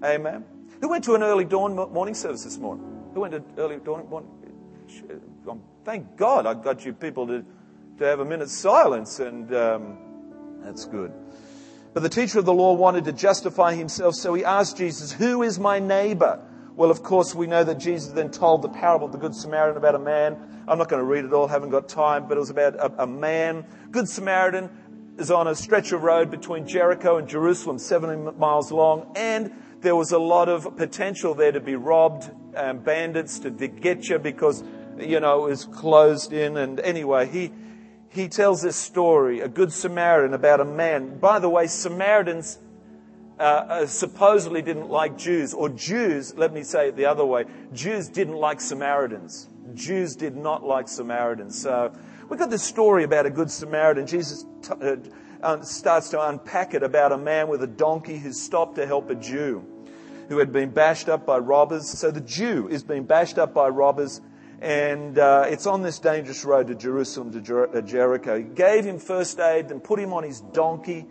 Amen. 0.05 0.45
Who 0.81 0.89
went 0.91 1.05
to 1.05 1.15
an 1.15 1.23
early 1.23 1.45
dawn 1.45 1.75
morning 1.75 2.15
service 2.15 2.45
this 2.45 2.59
morning? 2.59 2.85
Who 3.15 3.21
went 3.21 3.33
to 3.33 3.43
early 3.61 3.79
dawn 3.79 4.09
morning? 4.09 4.31
Thank 5.85 6.17
God 6.17 6.47
I 6.47 6.55
got 6.55 6.85
you 6.85 6.93
people 6.93 7.27
to, 7.27 7.45
to 7.99 8.05
have 8.05 8.21
a 8.21 8.25
minute's 8.25 8.57
silence, 8.57 9.21
and 9.21 9.55
um, 9.55 9.99
that's 10.63 10.87
good. 10.87 11.13
But 11.93 12.03
the 12.03 12.09
teacher 12.09 12.39
of 12.39 12.45
the 12.45 12.55
law 12.55 12.73
wanted 12.73 13.05
to 13.05 13.13
justify 13.13 13.75
himself, 13.75 14.15
so 14.15 14.35
he 14.35 14.45
asked 14.45 14.79
Jesus, 14.79 15.13
Who 15.13 15.43
is 15.43 15.59
my 15.59 15.79
neighbor? 15.79 16.41
Well, 16.77 16.91
of 16.91 17.05
course, 17.05 17.35
we 17.35 17.47
know 17.47 17.63
that 17.63 17.79
Jesus 17.79 18.13
then 18.13 18.31
told 18.31 18.63
the 18.63 18.69
parable 18.69 19.07
of 19.07 19.13
the 19.13 19.19
Good 19.19 19.35
Samaritan 19.35 19.77
about 19.77 19.95
a 19.95 20.01
man. 20.01 20.65
I'm 20.67 20.77
not 20.77 20.89
going 20.89 21.01
to 21.01 21.07
read 21.07 21.25
it 21.25 21.33
all, 21.33 21.47
haven't 21.47 21.71
got 21.71 21.89
time, 21.89 22.27
but 22.27 22.37
it 22.37 22.41
was 22.41 22.51
about 22.51 22.75
a, 22.75 23.05
a 23.05 23.07
man. 23.07 23.65
Good 23.93 24.09
Samaritan 24.09 25.15
is 25.17 25.31
on 25.31 25.47
a 25.47 25.55
stretch 25.55 25.93
of 25.93 26.03
road 26.03 26.31
between 26.33 26.67
Jericho 26.67 27.19
and 27.19 27.29
Jerusalem, 27.29 27.79
70 27.79 28.37
miles 28.39 28.73
long, 28.73 29.13
and 29.15 29.53
there 29.83 29.95
was 29.95 30.11
a 30.11 30.19
lot 30.19 30.49
of 30.49 30.77
potential 30.77 31.35
there 31.35 31.53
to 31.53 31.61
be 31.61 31.77
robbed, 31.77 32.29
and 32.57 32.83
bandits 32.83 33.39
to 33.41 33.51
get 33.51 34.09
you 34.09 34.19
because, 34.19 34.65
you 35.01 35.21
know, 35.21 35.47
is 35.47 35.65
closed 35.65 36.33
in. 36.33 36.57
And 36.57 36.81
anyway, 36.81 37.27
he, 37.27 37.53
he 38.09 38.29
tells 38.29 38.63
this 38.63 38.77
story, 38.77 39.41
a 39.41 39.49
good 39.49 39.73
Samaritan, 39.73 40.35
about 40.35 40.61
a 40.61 40.65
man. 40.65 41.19
By 41.19 41.39
the 41.39 41.49
way, 41.49 41.67
Samaritans 41.67 42.59
uh, 43.39 43.43
uh, 43.43 43.87
supposedly 43.87 44.63
didn't 44.63 44.89
like 44.89 45.19
Jews, 45.19 45.55
or 45.55 45.69
Jews, 45.69 46.35
let 46.37 46.53
me 46.53 46.63
say 46.63 46.89
it 46.89 46.97
the 46.97 47.07
other 47.07 47.25
way, 47.25 47.45
Jews 47.73 48.09
didn't 48.09 48.37
like 48.37 48.61
Samaritans. 48.61 49.49
Jews 49.75 50.15
did 50.15 50.37
not 50.37 50.63
like 50.63 50.89
Samaritans. 50.89 51.61
So 51.61 51.93
we've 52.29 52.39
got 52.39 52.51
this 52.51 52.63
story 52.63 53.05
about 53.05 53.27
a 53.27 53.31
good 53.31 53.51
Samaritan. 53.51 54.07
Jesus 54.07 54.45
t- 54.63 55.11
uh, 55.43 55.61
starts 55.63 56.11
to 56.11 56.29
unpack 56.29 56.75
it 56.75 56.83
about 56.83 57.13
a 57.13 57.19
man 57.19 57.49
with 57.49 57.63
a 57.63 57.67
donkey 57.67 58.19
who 58.19 58.33
stopped 58.33 58.77
to 58.77 58.87
help 58.87 59.11
a 59.11 59.15
Jew. 59.15 59.67
who 60.29 60.39
had 60.39 60.53
been 60.53 60.71
bashed 60.71 61.09
up 61.09 61.27
by 61.27 61.39
robbers. 61.39 61.89
So 61.89 62.11
the 62.11 62.21
Jew 62.21 62.69
is 62.69 62.83
being 62.83 63.05
bashed 63.05 63.39
up 63.39 63.55
by 63.55 63.69
robbers, 63.69 64.21
and 64.61 65.19
uh, 65.19 65.45
it's 65.49 65.67
on 65.67 65.83
this 65.83 65.99
dangerous 65.99 66.45
road 66.45 66.69
to 66.69 66.75
Jerusalem, 66.75 67.33
to 67.33 67.41
Jer- 67.41 67.77
uh, 67.77 67.81
Jericho. 67.81 68.39
He 68.39 68.45
gave 68.45 68.85
him 68.85 68.99
first 68.99 69.39
aid, 69.41 69.69
then 69.69 69.81
put 69.81 69.99
him 69.99 70.13
on 70.13 70.23
his 70.23 70.41
donkey. 70.41 71.07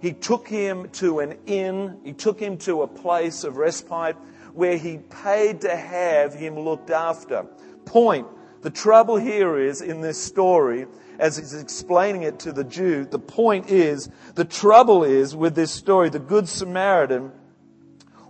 He 0.00 0.12
took 0.12 0.48
him 0.48 0.88
to 0.92 1.20
an 1.20 1.38
inn. 1.46 2.00
He 2.04 2.12
took 2.12 2.40
him 2.40 2.56
to 2.58 2.82
a 2.82 2.88
place 2.88 3.44
of 3.44 3.56
respite 3.56 4.16
where 4.54 4.76
he 4.76 4.98
paid 4.98 5.60
to 5.62 5.76
have 5.76 6.34
him 6.34 6.58
looked 6.58 6.90
after. 6.90 7.44
Point. 7.84 8.26
The 8.62 8.70
trouble 8.70 9.16
here 9.16 9.58
is 9.58 9.80
in 9.80 10.02
this 10.02 10.22
story, 10.22 10.86
as 11.18 11.36
he's 11.36 11.54
explaining 11.54 12.24
it 12.24 12.38
to 12.40 12.52
the 12.52 12.64
Jew, 12.64 13.06
the 13.06 13.18
point 13.18 13.70
is, 13.70 14.10
the 14.34 14.44
trouble 14.44 15.02
is 15.04 15.34
with 15.34 15.54
this 15.54 15.70
story, 15.70 16.10
the 16.10 16.18
Good 16.18 16.48
Samaritan, 16.48 17.32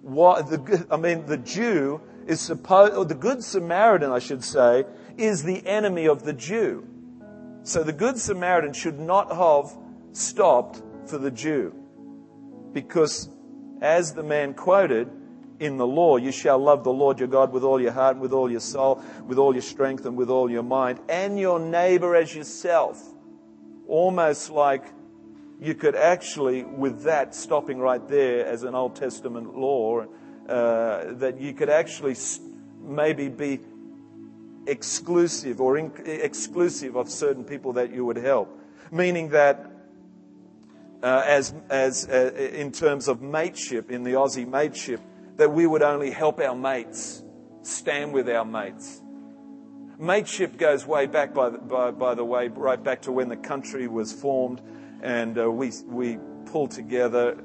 what, 0.02 0.48
the, 0.48 0.86
I 0.90 0.96
mean, 0.96 1.26
the 1.26 1.36
Jew 1.36 2.00
is 2.30 2.40
supposed, 2.40 2.94
or 2.94 3.04
the 3.04 3.14
Good 3.14 3.42
Samaritan, 3.42 4.12
I 4.12 4.20
should 4.20 4.44
say, 4.44 4.84
is 5.16 5.42
the 5.42 5.66
enemy 5.66 6.06
of 6.06 6.22
the 6.22 6.32
Jew. 6.32 6.86
So 7.64 7.82
the 7.82 7.92
Good 7.92 8.18
Samaritan 8.18 8.72
should 8.72 9.00
not 9.00 9.34
have 9.34 9.76
stopped 10.12 10.80
for 11.06 11.18
the 11.18 11.32
Jew. 11.32 11.74
Because, 12.72 13.28
as 13.82 14.14
the 14.14 14.22
man 14.22 14.54
quoted, 14.54 15.10
in 15.58 15.76
the 15.76 15.86
law, 15.86 16.16
you 16.16 16.30
shall 16.30 16.58
love 16.58 16.84
the 16.84 16.92
Lord 16.92 17.18
your 17.18 17.28
God 17.28 17.52
with 17.52 17.64
all 17.64 17.80
your 17.80 17.92
heart 17.92 18.14
and 18.14 18.22
with 18.22 18.32
all 18.32 18.50
your 18.50 18.60
soul, 18.60 19.02
with 19.26 19.36
all 19.36 19.52
your 19.52 19.60
strength 19.60 20.06
and 20.06 20.16
with 20.16 20.30
all 20.30 20.48
your 20.48 20.62
mind, 20.62 21.00
and 21.08 21.38
your 21.38 21.58
neighbor 21.58 22.14
as 22.14 22.34
yourself. 22.34 23.02
Almost 23.88 24.50
like 24.50 24.84
you 25.60 25.74
could 25.74 25.96
actually, 25.96 26.62
with 26.62 27.02
that 27.02 27.34
stopping 27.34 27.80
right 27.80 28.06
there 28.08 28.46
as 28.46 28.62
an 28.62 28.74
Old 28.74 28.94
Testament 28.94 29.58
law, 29.58 30.06
uh, 30.50 31.12
that 31.14 31.40
you 31.40 31.52
could 31.52 31.70
actually 31.70 32.16
maybe 32.82 33.28
be 33.28 33.60
exclusive 34.66 35.60
or 35.60 35.78
in, 35.78 35.92
exclusive 36.04 36.96
of 36.96 37.08
certain 37.08 37.44
people 37.44 37.74
that 37.74 37.92
you 37.92 38.04
would 38.04 38.16
help. 38.16 38.58
Meaning 38.90 39.28
that 39.28 39.70
uh, 41.02 41.22
as, 41.24 41.54
as 41.68 42.08
uh, 42.08 42.32
in 42.34 42.72
terms 42.72 43.06
of 43.06 43.22
mateship, 43.22 43.90
in 43.90 44.02
the 44.02 44.12
Aussie 44.12 44.46
mateship, 44.46 45.00
that 45.36 45.52
we 45.52 45.66
would 45.66 45.82
only 45.82 46.10
help 46.10 46.40
our 46.40 46.56
mates, 46.56 47.22
stand 47.62 48.12
with 48.12 48.28
our 48.28 48.44
mates. 48.44 49.00
Mateship 49.98 50.56
goes 50.56 50.84
way 50.84 51.06
back, 51.06 51.32
by 51.32 51.50
the, 51.50 51.58
by, 51.58 51.90
by 51.92 52.14
the 52.14 52.24
way, 52.24 52.48
right 52.48 52.82
back 52.82 53.02
to 53.02 53.12
when 53.12 53.28
the 53.28 53.36
country 53.36 53.86
was 53.86 54.12
formed 54.12 54.60
and 55.00 55.38
uh, 55.38 55.50
we, 55.50 55.70
we 55.86 56.18
pulled 56.46 56.72
together. 56.72 57.38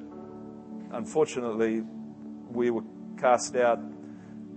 Unfortunately, 0.91 1.83
we 2.49 2.71
were 2.71 2.83
cast 3.17 3.55
out 3.55 3.79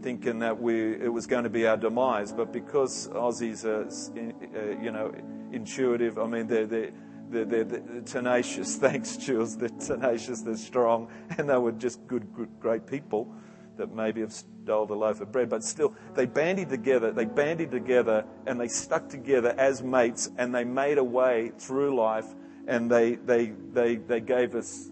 thinking 0.02 0.38
that 0.40 0.60
we, 0.60 0.94
it 0.94 1.12
was 1.12 1.26
going 1.26 1.44
to 1.44 1.50
be 1.50 1.66
our 1.66 1.76
demise, 1.76 2.32
but 2.32 2.52
because 2.52 3.08
Aussies 3.08 3.64
are, 3.64 3.86
uh, 3.86 4.82
you 4.82 4.92
know, 4.92 5.12
intuitive, 5.52 6.18
I 6.18 6.26
mean, 6.26 6.46
they're, 6.46 6.66
they're 6.66 6.92
they're, 7.30 7.44
they're, 7.44 8.00
tenacious. 8.06 8.76
Thanks, 8.80 9.16
Jules. 9.16 9.56
They're 9.56 9.68
tenacious, 9.68 10.40
they're 10.40 10.56
strong, 10.56 11.08
and 11.36 11.48
they 11.48 11.58
were 11.58 11.72
just 11.72 12.06
good, 12.06 12.32
good, 12.32 12.48
great 12.60 12.86
people 12.86 13.34
that 13.76 13.94
maybe 13.94 14.22
have 14.22 14.32
stole 14.32 14.90
a 14.90 14.94
loaf 14.94 15.20
of 15.20 15.30
bread. 15.30 15.48
But 15.48 15.62
still, 15.62 15.94
they 16.14 16.26
bandied 16.26 16.68
together, 16.68 17.12
they 17.12 17.24
bandied 17.24 17.70
together, 17.70 18.24
and 18.46 18.60
they 18.60 18.68
stuck 18.68 19.08
together 19.08 19.54
as 19.58 19.82
mates, 19.82 20.30
and 20.36 20.54
they 20.54 20.64
made 20.64 20.98
a 20.98 21.04
way 21.04 21.52
through 21.58 21.96
life, 21.96 22.26
and 22.66 22.90
they, 22.90 23.16
they, 23.16 23.52
they, 23.72 23.96
they 23.96 24.20
gave 24.20 24.54
us 24.54 24.90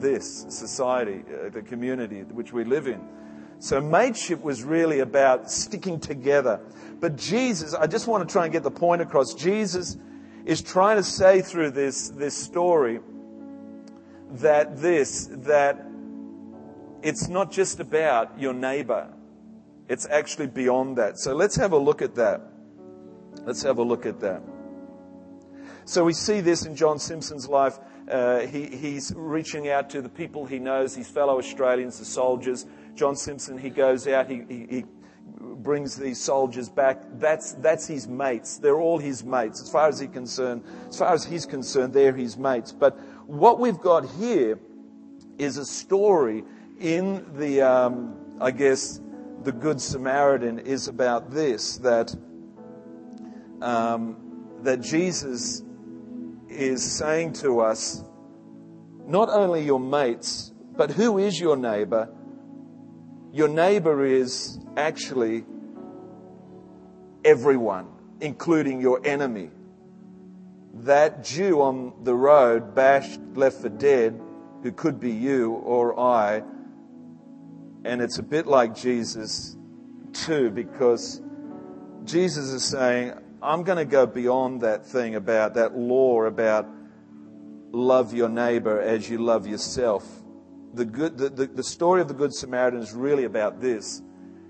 this 0.00 0.46
society, 0.48 1.24
uh, 1.28 1.50
the 1.50 1.62
community 1.62 2.22
which 2.22 2.52
we 2.52 2.64
live 2.64 2.86
in. 2.86 3.00
So 3.58 3.80
mateship 3.80 4.42
was 4.42 4.62
really 4.62 5.00
about 5.00 5.50
sticking 5.50 6.00
together. 6.00 6.60
But 7.00 7.16
Jesus, 7.16 7.74
I 7.74 7.86
just 7.86 8.06
want 8.06 8.28
to 8.28 8.32
try 8.32 8.44
and 8.44 8.52
get 8.52 8.62
the 8.62 8.70
point 8.70 9.00
across. 9.02 9.34
Jesus 9.34 9.96
is 10.44 10.60
trying 10.62 10.96
to 10.96 11.02
say 11.02 11.40
through 11.40 11.70
this, 11.70 12.10
this 12.10 12.36
story 12.36 13.00
that 14.32 14.76
this, 14.78 15.28
that 15.30 15.86
it's 17.02 17.28
not 17.28 17.52
just 17.52 17.80
about 17.80 18.38
your 18.38 18.52
neighbor. 18.52 19.08
It's 19.88 20.06
actually 20.06 20.48
beyond 20.48 20.98
that. 20.98 21.18
So 21.18 21.34
let's 21.34 21.56
have 21.56 21.72
a 21.72 21.78
look 21.78 22.02
at 22.02 22.14
that. 22.16 22.40
Let's 23.44 23.62
have 23.62 23.78
a 23.78 23.82
look 23.82 24.06
at 24.06 24.20
that. 24.20 24.42
So 25.84 26.04
we 26.04 26.14
see 26.14 26.40
this 26.40 26.64
in 26.64 26.76
John 26.76 26.98
Simpson's 26.98 27.48
life. 27.48 27.78
Uh, 28.10 28.40
he, 28.40 28.66
he's 28.66 29.12
reaching 29.16 29.68
out 29.68 29.88
to 29.90 30.02
the 30.02 30.08
people 30.08 30.44
he 30.44 30.58
knows, 30.58 30.94
his 30.94 31.08
fellow 31.08 31.38
Australians, 31.38 31.98
the 31.98 32.04
soldiers. 32.04 32.66
John 32.94 33.16
Simpson, 33.16 33.56
he 33.56 33.70
goes 33.70 34.06
out, 34.06 34.30
he, 34.30 34.44
he, 34.48 34.66
he 34.70 34.84
brings 35.40 35.96
these 35.96 36.20
soldiers 36.20 36.68
back. 36.68 37.02
That's, 37.18 37.52
that's 37.54 37.86
his 37.86 38.06
mates. 38.06 38.58
They're 38.58 38.80
all 38.80 38.98
his 38.98 39.24
mates. 39.24 39.62
As 39.62 39.70
far 39.70 39.88
as 39.88 39.98
he's 39.98 40.10
concerned, 40.10 40.62
as 40.88 40.98
far 40.98 41.14
as 41.14 41.24
he's 41.24 41.46
concerned, 41.46 41.94
they're 41.94 42.14
his 42.14 42.36
mates. 42.36 42.72
But 42.72 42.98
what 43.26 43.58
we've 43.58 43.78
got 43.78 44.04
here 44.18 44.58
is 45.38 45.56
a 45.56 45.64
story 45.64 46.44
in 46.78 47.24
the, 47.36 47.62
um, 47.62 48.16
I 48.40 48.50
guess, 48.50 49.00
the 49.42 49.52
Good 49.52 49.80
Samaritan 49.80 50.58
is 50.58 50.88
about 50.88 51.30
this, 51.30 51.78
that, 51.78 52.14
um, 53.60 54.16
that 54.62 54.80
Jesus 54.80 55.62
is 56.54 56.82
saying 56.82 57.34
to 57.34 57.60
us, 57.60 58.02
not 59.06 59.28
only 59.28 59.64
your 59.64 59.80
mates, 59.80 60.52
but 60.76 60.90
who 60.90 61.18
is 61.18 61.38
your 61.38 61.56
neighbor? 61.56 62.08
Your 63.32 63.48
neighbor 63.48 64.04
is 64.04 64.58
actually 64.76 65.44
everyone, 67.24 67.86
including 68.20 68.80
your 68.80 69.04
enemy. 69.04 69.50
That 70.74 71.24
Jew 71.24 71.60
on 71.62 71.92
the 72.02 72.14
road, 72.14 72.74
bashed, 72.74 73.20
left 73.34 73.60
for 73.60 73.68
dead, 73.68 74.20
who 74.62 74.72
could 74.72 74.98
be 74.98 75.12
you 75.12 75.52
or 75.52 75.98
I. 75.98 76.42
And 77.84 78.00
it's 78.00 78.18
a 78.18 78.22
bit 78.22 78.46
like 78.46 78.74
Jesus, 78.74 79.56
too, 80.12 80.50
because 80.50 81.20
Jesus 82.04 82.50
is 82.50 82.64
saying, 82.64 83.14
I'm 83.44 83.62
going 83.62 83.78
to 83.78 83.84
go 83.84 84.06
beyond 84.06 84.62
that 84.62 84.86
thing 84.86 85.14
about 85.14 85.54
that 85.54 85.76
law 85.76 86.22
about 86.24 86.66
love 87.72 88.14
your 88.14 88.28
neighbor 88.28 88.80
as 88.80 89.08
you 89.08 89.18
love 89.18 89.46
yourself. 89.46 90.06
The, 90.74 90.84
good, 90.84 91.18
the, 91.18 91.28
the, 91.28 91.46
the 91.46 91.62
story 91.62 92.00
of 92.00 92.08
the 92.08 92.14
Good 92.14 92.34
Samaritan 92.34 92.80
is 92.80 92.92
really 92.92 93.24
about 93.24 93.60
this 93.60 94.02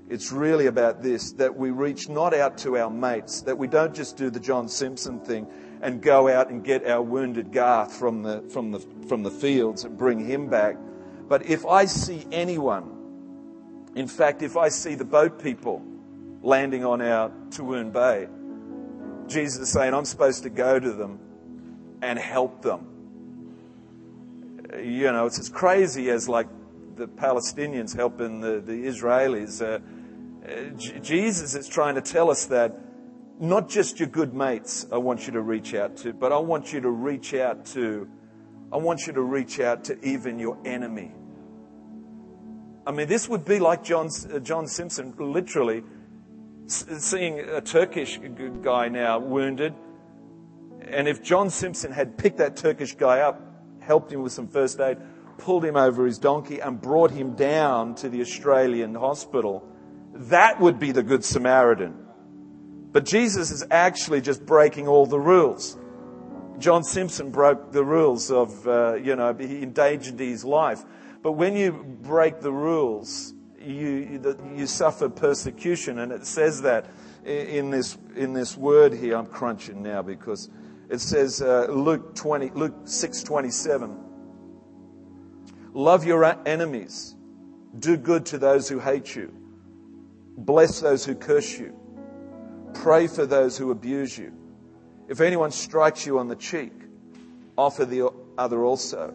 it's 0.08 0.30
really 0.30 0.66
about 0.66 1.02
this 1.02 1.32
that 1.32 1.56
we 1.56 1.70
reach 1.70 2.08
not 2.08 2.34
out 2.34 2.58
to 2.58 2.76
our 2.76 2.90
mates, 2.90 3.40
that 3.42 3.56
we 3.56 3.66
don't 3.66 3.94
just 3.94 4.16
do 4.16 4.28
the 4.28 4.40
John 4.40 4.68
Simpson 4.68 5.18
thing 5.20 5.46
and 5.80 6.02
go 6.02 6.28
out 6.28 6.50
and 6.50 6.62
get 6.62 6.86
our 6.86 7.02
wounded 7.02 7.52
Garth 7.52 7.94
from 7.94 8.22
the, 8.22 8.42
from 8.50 8.70
the, 8.70 8.80
from 9.08 9.22
the 9.22 9.30
fields 9.30 9.84
and 9.84 9.96
bring 9.96 10.24
him 10.24 10.48
back. 10.48 10.76
But 11.26 11.46
if 11.46 11.64
I 11.64 11.86
see 11.86 12.26
anyone, 12.30 13.92
in 13.94 14.06
fact, 14.06 14.42
if 14.42 14.58
I 14.58 14.68
see 14.68 14.94
the 14.94 15.06
boat 15.06 15.42
people 15.42 15.82
landing 16.42 16.84
on 16.84 17.00
our 17.00 17.30
Toowoon 17.48 17.90
Bay, 17.90 18.28
Jesus 19.28 19.62
is 19.62 19.72
saying, 19.72 19.94
I'm 19.94 20.04
supposed 20.04 20.42
to 20.44 20.50
go 20.50 20.78
to 20.78 20.92
them 20.92 21.18
and 22.02 22.18
help 22.18 22.62
them. 22.62 22.86
You 24.82 25.12
know, 25.12 25.26
it's 25.26 25.38
as 25.38 25.48
crazy 25.48 26.10
as 26.10 26.28
like 26.28 26.48
the 26.96 27.06
Palestinians 27.06 27.94
helping 27.94 28.40
the, 28.40 28.60
the 28.60 28.86
Israelis. 28.86 29.62
Uh, 29.62 29.80
uh, 30.46 31.00
Jesus 31.00 31.54
is 31.54 31.68
trying 31.68 31.94
to 31.94 32.00
tell 32.00 32.30
us 32.30 32.46
that 32.46 32.78
not 33.40 33.68
just 33.68 33.98
your 33.98 34.08
good 34.08 34.34
mates 34.34 34.86
I 34.92 34.98
want 34.98 35.26
you 35.26 35.32
to 35.32 35.40
reach 35.40 35.74
out 35.74 35.96
to, 35.98 36.12
but 36.12 36.32
I 36.32 36.38
want 36.38 36.72
you 36.72 36.80
to 36.80 36.90
reach 36.90 37.34
out 37.34 37.66
to, 37.66 38.08
I 38.72 38.76
want 38.76 39.06
you 39.06 39.12
to 39.14 39.22
reach 39.22 39.60
out 39.60 39.84
to 39.84 40.04
even 40.06 40.38
your 40.38 40.58
enemy. 40.64 41.12
I 42.86 42.92
mean, 42.92 43.08
this 43.08 43.28
would 43.28 43.44
be 43.44 43.58
like 43.58 43.82
John, 43.82 44.10
uh, 44.32 44.38
John 44.40 44.66
Simpson 44.66 45.14
literally 45.18 45.82
seeing 46.66 47.40
a 47.40 47.60
Turkish 47.60 48.18
guy 48.62 48.88
now 48.88 49.18
wounded. 49.18 49.74
And 50.80 51.08
if 51.08 51.22
John 51.22 51.50
Simpson 51.50 51.92
had 51.92 52.16
picked 52.18 52.38
that 52.38 52.56
Turkish 52.56 52.94
guy 52.94 53.20
up, 53.20 53.40
helped 53.80 54.12
him 54.12 54.22
with 54.22 54.32
some 54.32 54.48
first 54.48 54.80
aid, 54.80 54.98
pulled 55.38 55.64
him 55.64 55.76
over 55.76 56.06
his 56.06 56.18
donkey 56.18 56.60
and 56.60 56.80
brought 56.80 57.10
him 57.10 57.34
down 57.34 57.94
to 57.96 58.08
the 58.08 58.20
Australian 58.20 58.94
hospital. 58.94 59.66
That 60.14 60.60
would 60.60 60.78
be 60.78 60.92
the 60.92 61.02
Good 61.02 61.24
Samaritan. 61.24 62.06
But 62.92 63.04
Jesus 63.04 63.50
is 63.50 63.66
actually 63.70 64.20
just 64.20 64.46
breaking 64.46 64.86
all 64.86 65.06
the 65.06 65.18
rules. 65.18 65.76
John 66.58 66.84
Simpson 66.84 67.30
broke 67.30 67.72
the 67.72 67.84
rules 67.84 68.30
of, 68.30 68.66
uh, 68.68 68.94
you 68.94 69.16
know, 69.16 69.34
he 69.34 69.62
endangered 69.62 70.20
his 70.20 70.44
life. 70.44 70.84
But 71.20 71.32
when 71.32 71.56
you 71.56 71.72
break 71.72 72.40
the 72.40 72.52
rules, 72.52 73.33
you, 73.64 74.36
you 74.54 74.66
suffer 74.66 75.08
persecution. 75.08 75.98
And 75.98 76.12
it 76.12 76.26
says 76.26 76.62
that 76.62 76.86
in 77.24 77.70
this, 77.70 77.96
in 78.16 78.32
this 78.32 78.56
word 78.56 78.92
here. 78.92 79.16
I'm 79.16 79.26
crunching 79.26 79.82
now 79.82 80.02
because 80.02 80.50
it 80.88 81.00
says, 81.00 81.40
uh, 81.40 81.66
Luke 81.70 82.14
20, 82.14 82.50
Luke 82.50 82.74
6 82.84 83.22
27. 83.22 83.98
Love 85.72 86.04
your 86.04 86.24
enemies. 86.46 87.16
Do 87.78 87.96
good 87.96 88.26
to 88.26 88.38
those 88.38 88.68
who 88.68 88.78
hate 88.78 89.16
you. 89.16 89.32
Bless 90.36 90.80
those 90.80 91.04
who 91.04 91.14
curse 91.14 91.58
you. 91.58 91.74
Pray 92.74 93.06
for 93.06 93.26
those 93.26 93.58
who 93.58 93.70
abuse 93.70 94.16
you. 94.16 94.32
If 95.08 95.20
anyone 95.20 95.50
strikes 95.50 96.06
you 96.06 96.18
on 96.18 96.28
the 96.28 96.36
cheek, 96.36 96.72
offer 97.56 97.84
the 97.84 98.10
other 98.38 98.64
also. 98.64 99.14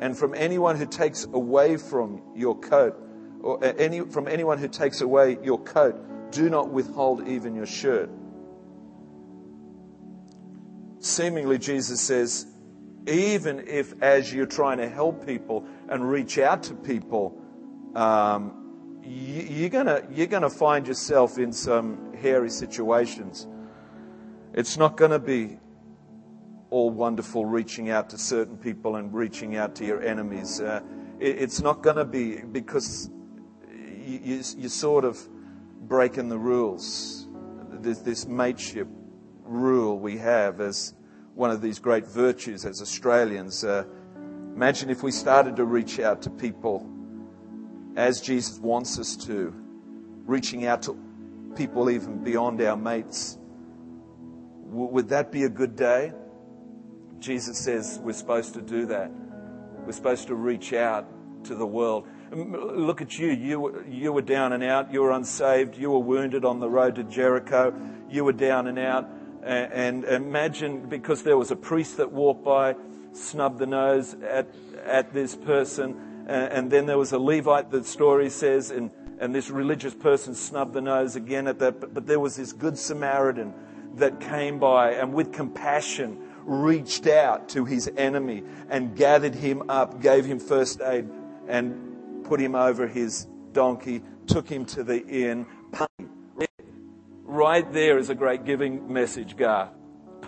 And 0.00 0.16
from 0.16 0.34
anyone 0.34 0.76
who 0.76 0.86
takes 0.86 1.24
away 1.24 1.76
from 1.76 2.22
your 2.34 2.58
coat, 2.58 2.98
or 3.42 3.64
any, 3.64 4.00
from 4.00 4.28
anyone 4.28 4.58
who 4.58 4.68
takes 4.68 5.00
away 5.00 5.38
your 5.42 5.58
coat, 5.58 6.30
do 6.32 6.48
not 6.48 6.70
withhold 6.70 7.26
even 7.26 7.54
your 7.54 7.66
shirt. 7.66 8.10
Seemingly, 10.98 11.58
Jesus 11.58 12.00
says, 12.00 12.46
even 13.06 13.66
if 13.66 13.94
as 14.02 14.32
you're 14.32 14.46
trying 14.46 14.78
to 14.78 14.88
help 14.88 15.26
people 15.26 15.66
and 15.88 16.08
reach 16.08 16.38
out 16.38 16.64
to 16.64 16.74
people, 16.74 17.40
um, 17.94 19.00
you, 19.02 19.66
are 19.66 19.70
gonna 19.70 20.02
you're 20.10 20.26
gonna 20.26 20.50
find 20.50 20.86
yourself 20.86 21.38
in 21.38 21.52
some 21.52 22.12
hairy 22.14 22.50
situations. 22.50 23.46
It's 24.52 24.76
not 24.76 24.96
going 24.96 25.12
to 25.12 25.18
be 25.20 25.58
all 26.70 26.90
wonderful 26.90 27.46
reaching 27.46 27.90
out 27.90 28.10
to 28.10 28.18
certain 28.18 28.56
people 28.56 28.96
and 28.96 29.12
reaching 29.14 29.56
out 29.56 29.76
to 29.76 29.84
your 29.84 30.02
enemies. 30.02 30.60
Uh, 30.60 30.80
it, 31.20 31.38
it's 31.38 31.60
not 31.60 31.82
going 31.82 31.96
to 31.96 32.04
be 32.04 32.42
because 32.42 33.10
you, 34.10 34.20
you, 34.22 34.42
you're 34.58 34.68
sort 34.68 35.04
of 35.04 35.18
breaking 35.82 36.28
the 36.28 36.38
rules. 36.38 37.28
This, 37.70 38.00
this 38.00 38.26
mateship 38.26 38.88
rule 39.44 39.98
we 39.98 40.18
have 40.18 40.60
as 40.60 40.94
one 41.34 41.50
of 41.50 41.62
these 41.62 41.78
great 41.78 42.06
virtues 42.06 42.64
as 42.64 42.82
Australians. 42.82 43.64
Uh, 43.64 43.84
imagine 44.54 44.90
if 44.90 45.02
we 45.02 45.12
started 45.12 45.56
to 45.56 45.64
reach 45.64 46.00
out 46.00 46.22
to 46.22 46.30
people 46.30 46.88
as 47.96 48.20
Jesus 48.20 48.58
wants 48.58 48.98
us 48.98 49.16
to, 49.16 49.54
reaching 50.26 50.66
out 50.66 50.82
to 50.82 50.98
people 51.56 51.90
even 51.90 52.22
beyond 52.22 52.60
our 52.60 52.76
mates. 52.76 53.38
W- 54.68 54.90
would 54.90 55.08
that 55.08 55.32
be 55.32 55.44
a 55.44 55.48
good 55.48 55.76
day? 55.76 56.12
Jesus 57.18 57.58
says 57.58 58.00
we're 58.02 58.12
supposed 58.12 58.54
to 58.54 58.60
do 58.60 58.86
that. 58.86 59.10
We're 59.84 59.92
supposed 59.92 60.28
to 60.28 60.34
reach 60.34 60.72
out 60.72 61.06
to 61.44 61.54
the 61.54 61.66
world. 61.66 62.06
Look 62.32 63.02
at 63.02 63.18
you. 63.18 63.28
You, 63.28 63.84
you 63.88 64.12
were 64.12 64.22
down 64.22 64.52
and 64.52 64.62
out. 64.62 64.92
You 64.92 65.02
were 65.02 65.10
unsaved. 65.10 65.76
You 65.76 65.90
were 65.90 65.98
wounded 65.98 66.44
on 66.44 66.60
the 66.60 66.68
road 66.68 66.94
to 66.96 67.04
Jericho. 67.04 67.74
You 68.08 68.24
were 68.24 68.32
down 68.32 68.68
and 68.68 68.78
out. 68.78 69.08
And, 69.42 70.04
imagine 70.04 70.88
because 70.88 71.22
there 71.22 71.36
was 71.36 71.50
a 71.50 71.56
priest 71.56 71.96
that 71.96 72.12
walked 72.12 72.44
by, 72.44 72.76
snubbed 73.12 73.58
the 73.58 73.66
nose 73.66 74.14
at, 74.22 74.48
at 74.84 75.12
this 75.12 75.34
person. 75.34 76.24
And 76.28 76.70
then 76.70 76.86
there 76.86 76.98
was 76.98 77.12
a 77.12 77.18
Levite, 77.18 77.70
the 77.70 77.82
story 77.82 78.30
says, 78.30 78.70
and, 78.70 78.90
and 79.18 79.34
this 79.34 79.50
religious 79.50 79.94
person 79.94 80.34
snubbed 80.34 80.74
the 80.74 80.80
nose 80.80 81.16
again 81.16 81.48
at 81.48 81.58
that. 81.58 81.80
But, 81.80 81.94
but 81.94 82.06
there 82.06 82.20
was 82.20 82.36
this 82.36 82.52
good 82.52 82.78
Samaritan 82.78 83.54
that 83.96 84.20
came 84.20 84.60
by 84.60 84.92
and 84.92 85.12
with 85.12 85.32
compassion 85.32 86.28
reached 86.44 87.06
out 87.06 87.48
to 87.50 87.64
his 87.64 87.90
enemy 87.96 88.44
and 88.68 88.96
gathered 88.96 89.34
him 89.34 89.68
up, 89.68 90.00
gave 90.00 90.24
him 90.24 90.38
first 90.38 90.80
aid, 90.80 91.08
and 91.48 91.89
put 92.30 92.40
him 92.40 92.54
over 92.54 92.86
his 92.86 93.26
donkey, 93.50 94.00
took 94.28 94.48
him 94.48 94.64
to 94.64 94.84
the 94.84 95.04
inn. 95.04 95.44
Right 97.24 97.72
there 97.72 97.98
is 97.98 98.08
a 98.08 98.14
great 98.14 98.44
giving 98.44 98.92
message, 98.92 99.36
Gar. 99.36 99.72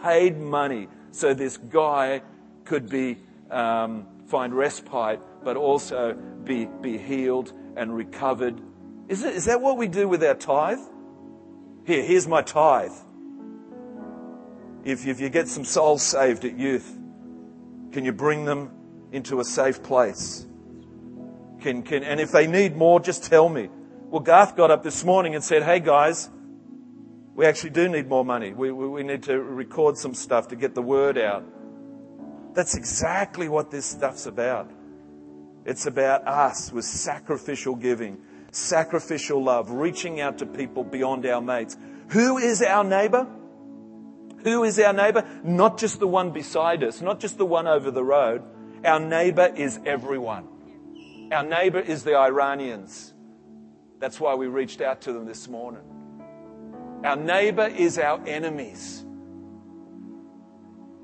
Paid 0.02 0.36
money 0.36 0.88
so 1.12 1.32
this 1.32 1.58
guy 1.58 2.22
could 2.64 2.88
be 2.88 3.18
um, 3.52 4.08
find 4.26 4.52
respite, 4.52 5.20
but 5.44 5.56
also 5.56 6.14
be 6.42 6.66
be 6.80 6.98
healed 6.98 7.52
and 7.76 7.94
recovered. 7.94 8.60
Is, 9.06 9.22
it, 9.22 9.36
is 9.36 9.44
that 9.44 9.60
what 9.60 9.76
we 9.76 9.86
do 9.86 10.08
with 10.08 10.24
our 10.24 10.34
tithe? 10.34 10.80
Here, 11.84 12.02
here's 12.02 12.26
my 12.26 12.42
tithe 12.42 12.90
if, 14.84 15.06
if 15.06 15.20
you 15.20 15.28
get 15.28 15.46
some 15.46 15.64
souls 15.64 16.02
saved 16.02 16.44
at 16.44 16.58
youth, 16.58 16.98
can 17.92 18.04
you 18.04 18.12
bring 18.12 18.44
them 18.44 18.72
into 19.12 19.38
a 19.38 19.44
safe 19.44 19.84
place? 19.84 20.48
Can, 21.62 21.82
can, 21.82 22.02
and 22.02 22.18
if 22.18 22.32
they 22.32 22.48
need 22.48 22.76
more, 22.76 22.98
just 22.98 23.24
tell 23.24 23.48
me. 23.48 23.70
Well, 24.10 24.20
Garth 24.20 24.56
got 24.56 24.72
up 24.72 24.82
this 24.82 25.04
morning 25.04 25.36
and 25.36 25.44
said, 25.44 25.62
Hey 25.62 25.78
guys, 25.78 26.28
we 27.36 27.46
actually 27.46 27.70
do 27.70 27.88
need 27.88 28.08
more 28.08 28.24
money. 28.24 28.52
We, 28.52 28.72
we, 28.72 28.88
we 28.88 29.02
need 29.04 29.22
to 29.24 29.40
record 29.40 29.96
some 29.96 30.12
stuff 30.12 30.48
to 30.48 30.56
get 30.56 30.74
the 30.74 30.82
word 30.82 31.16
out. 31.16 31.44
That's 32.52 32.74
exactly 32.74 33.48
what 33.48 33.70
this 33.70 33.86
stuff's 33.86 34.26
about. 34.26 34.72
It's 35.64 35.86
about 35.86 36.26
us 36.26 36.72
with 36.72 36.84
sacrificial 36.84 37.76
giving, 37.76 38.18
sacrificial 38.50 39.42
love, 39.42 39.70
reaching 39.70 40.20
out 40.20 40.38
to 40.38 40.46
people 40.46 40.82
beyond 40.82 41.24
our 41.26 41.40
mates. 41.40 41.76
Who 42.08 42.38
is 42.38 42.60
our 42.60 42.82
neighbor? 42.82 43.28
Who 44.42 44.64
is 44.64 44.80
our 44.80 44.92
neighbor? 44.92 45.24
Not 45.44 45.78
just 45.78 46.00
the 46.00 46.08
one 46.08 46.32
beside 46.32 46.82
us, 46.82 47.00
not 47.00 47.20
just 47.20 47.38
the 47.38 47.46
one 47.46 47.68
over 47.68 47.92
the 47.92 48.02
road. 48.02 48.42
Our 48.84 48.98
neighbor 48.98 49.46
is 49.54 49.78
everyone. 49.86 50.48
Our 51.32 51.44
neighbor 51.44 51.80
is 51.80 52.04
the 52.04 52.14
Iranians. 52.14 53.14
That's 53.98 54.20
why 54.20 54.34
we 54.34 54.48
reached 54.48 54.82
out 54.82 55.00
to 55.02 55.14
them 55.14 55.24
this 55.24 55.48
morning. 55.48 55.82
Our 57.04 57.16
neighbor 57.16 57.66
is 57.66 57.98
our 57.98 58.22
enemies. 58.26 59.04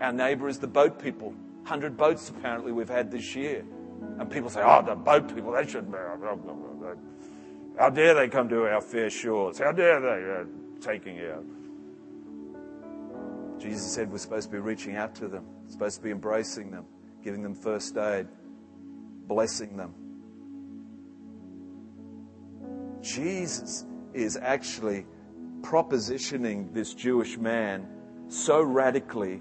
Our 0.01 0.12
neighbor 0.12 0.49
is 0.49 0.59
the 0.59 0.67
boat 0.67 1.03
people. 1.03 1.31
100 1.62 1.97
boats 1.97 2.29
apparently 2.29 2.73
we've 2.73 2.91
had 2.91 3.11
this 3.11 3.35
year. 3.35 3.64
And 4.19 4.31
people 4.31 4.51
say, 4.51 4.61
oh, 4.62 4.83
the 4.85 4.95
boat 4.95 5.35
people, 5.35 5.53
they 5.53 5.67
shouldn't 5.67 5.91
be. 5.91 5.99
How 7.79 7.91
dare 7.91 8.14
they 8.14 8.29
come 8.29 8.49
to 8.51 8.67
our 8.67 8.83
fair 8.83 9.09
shores? 9.09 9.59
How 9.59 9.73
dare 9.73 10.01
they 10.01 10.43
uh, 10.43 10.45
taking 10.81 11.19
our 11.21 11.43
Jesus 13.59 13.93
said 13.93 14.12
we're 14.12 14.19
supposed 14.19 14.49
to 14.49 14.53
be 14.53 14.61
reaching 14.61 14.95
out 14.95 15.14
to 15.17 15.27
them, 15.27 15.45
supposed 15.67 15.97
to 15.97 16.03
be 16.03 16.11
embracing 16.11 16.71
them, 16.71 16.85
giving 17.25 17.43
them 17.43 17.55
first 17.55 17.97
aid, 17.97 18.29
blessing 19.27 19.77
them. 19.77 19.95
Jesus 23.02 23.84
is 24.12 24.37
actually 24.37 25.06
propositioning 25.61 26.72
this 26.72 26.94
Jewish 26.94 27.37
man 27.38 27.87
so 28.28 28.62
radically, 28.62 29.40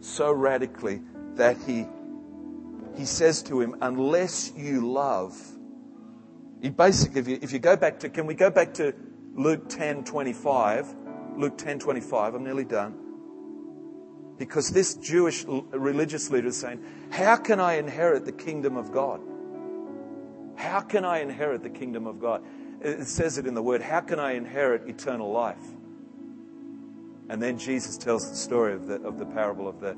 so 0.00 0.32
radically 0.32 1.00
that 1.34 1.56
he, 1.66 1.86
he 2.96 3.04
says 3.04 3.42
to 3.44 3.60
him, 3.60 3.76
unless 3.82 4.52
you 4.56 4.86
love, 4.86 5.36
he 6.62 6.70
basically, 6.70 7.20
if 7.20 7.28
you, 7.28 7.38
if 7.42 7.52
you 7.52 7.58
go 7.58 7.76
back 7.76 8.00
to, 8.00 8.08
can 8.08 8.26
we 8.26 8.34
go 8.34 8.50
back 8.50 8.74
to 8.74 8.94
Luke 9.34 9.68
10, 9.68 10.04
25? 10.04 10.94
Luke 11.36 11.58
10, 11.58 11.78
25, 11.78 12.34
I'm 12.34 12.44
nearly 12.44 12.64
done. 12.64 12.98
Because 14.38 14.70
this 14.70 14.94
Jewish 14.94 15.44
religious 15.44 16.30
leader 16.30 16.48
is 16.48 16.58
saying, 16.58 16.84
How 17.10 17.36
can 17.36 17.60
I 17.60 17.74
inherit 17.74 18.24
the 18.24 18.32
kingdom 18.32 18.76
of 18.76 18.92
God? 18.92 19.20
How 20.56 20.80
can 20.80 21.04
I 21.04 21.20
inherit 21.20 21.62
the 21.62 21.70
kingdom 21.70 22.06
of 22.06 22.20
God? 22.20 22.42
It 22.80 23.06
says 23.06 23.38
it 23.38 23.46
in 23.46 23.54
the 23.54 23.62
word, 23.62 23.82
How 23.82 24.00
can 24.00 24.18
I 24.18 24.32
inherit 24.32 24.88
eternal 24.88 25.30
life? 25.30 25.62
And 27.28 27.42
then 27.42 27.58
Jesus 27.58 27.96
tells 27.96 28.28
the 28.28 28.36
story 28.36 28.74
of 28.74 28.86
the, 28.86 29.00
of 29.02 29.18
the 29.18 29.26
parable 29.26 29.68
of 29.68 29.80
the. 29.80 29.96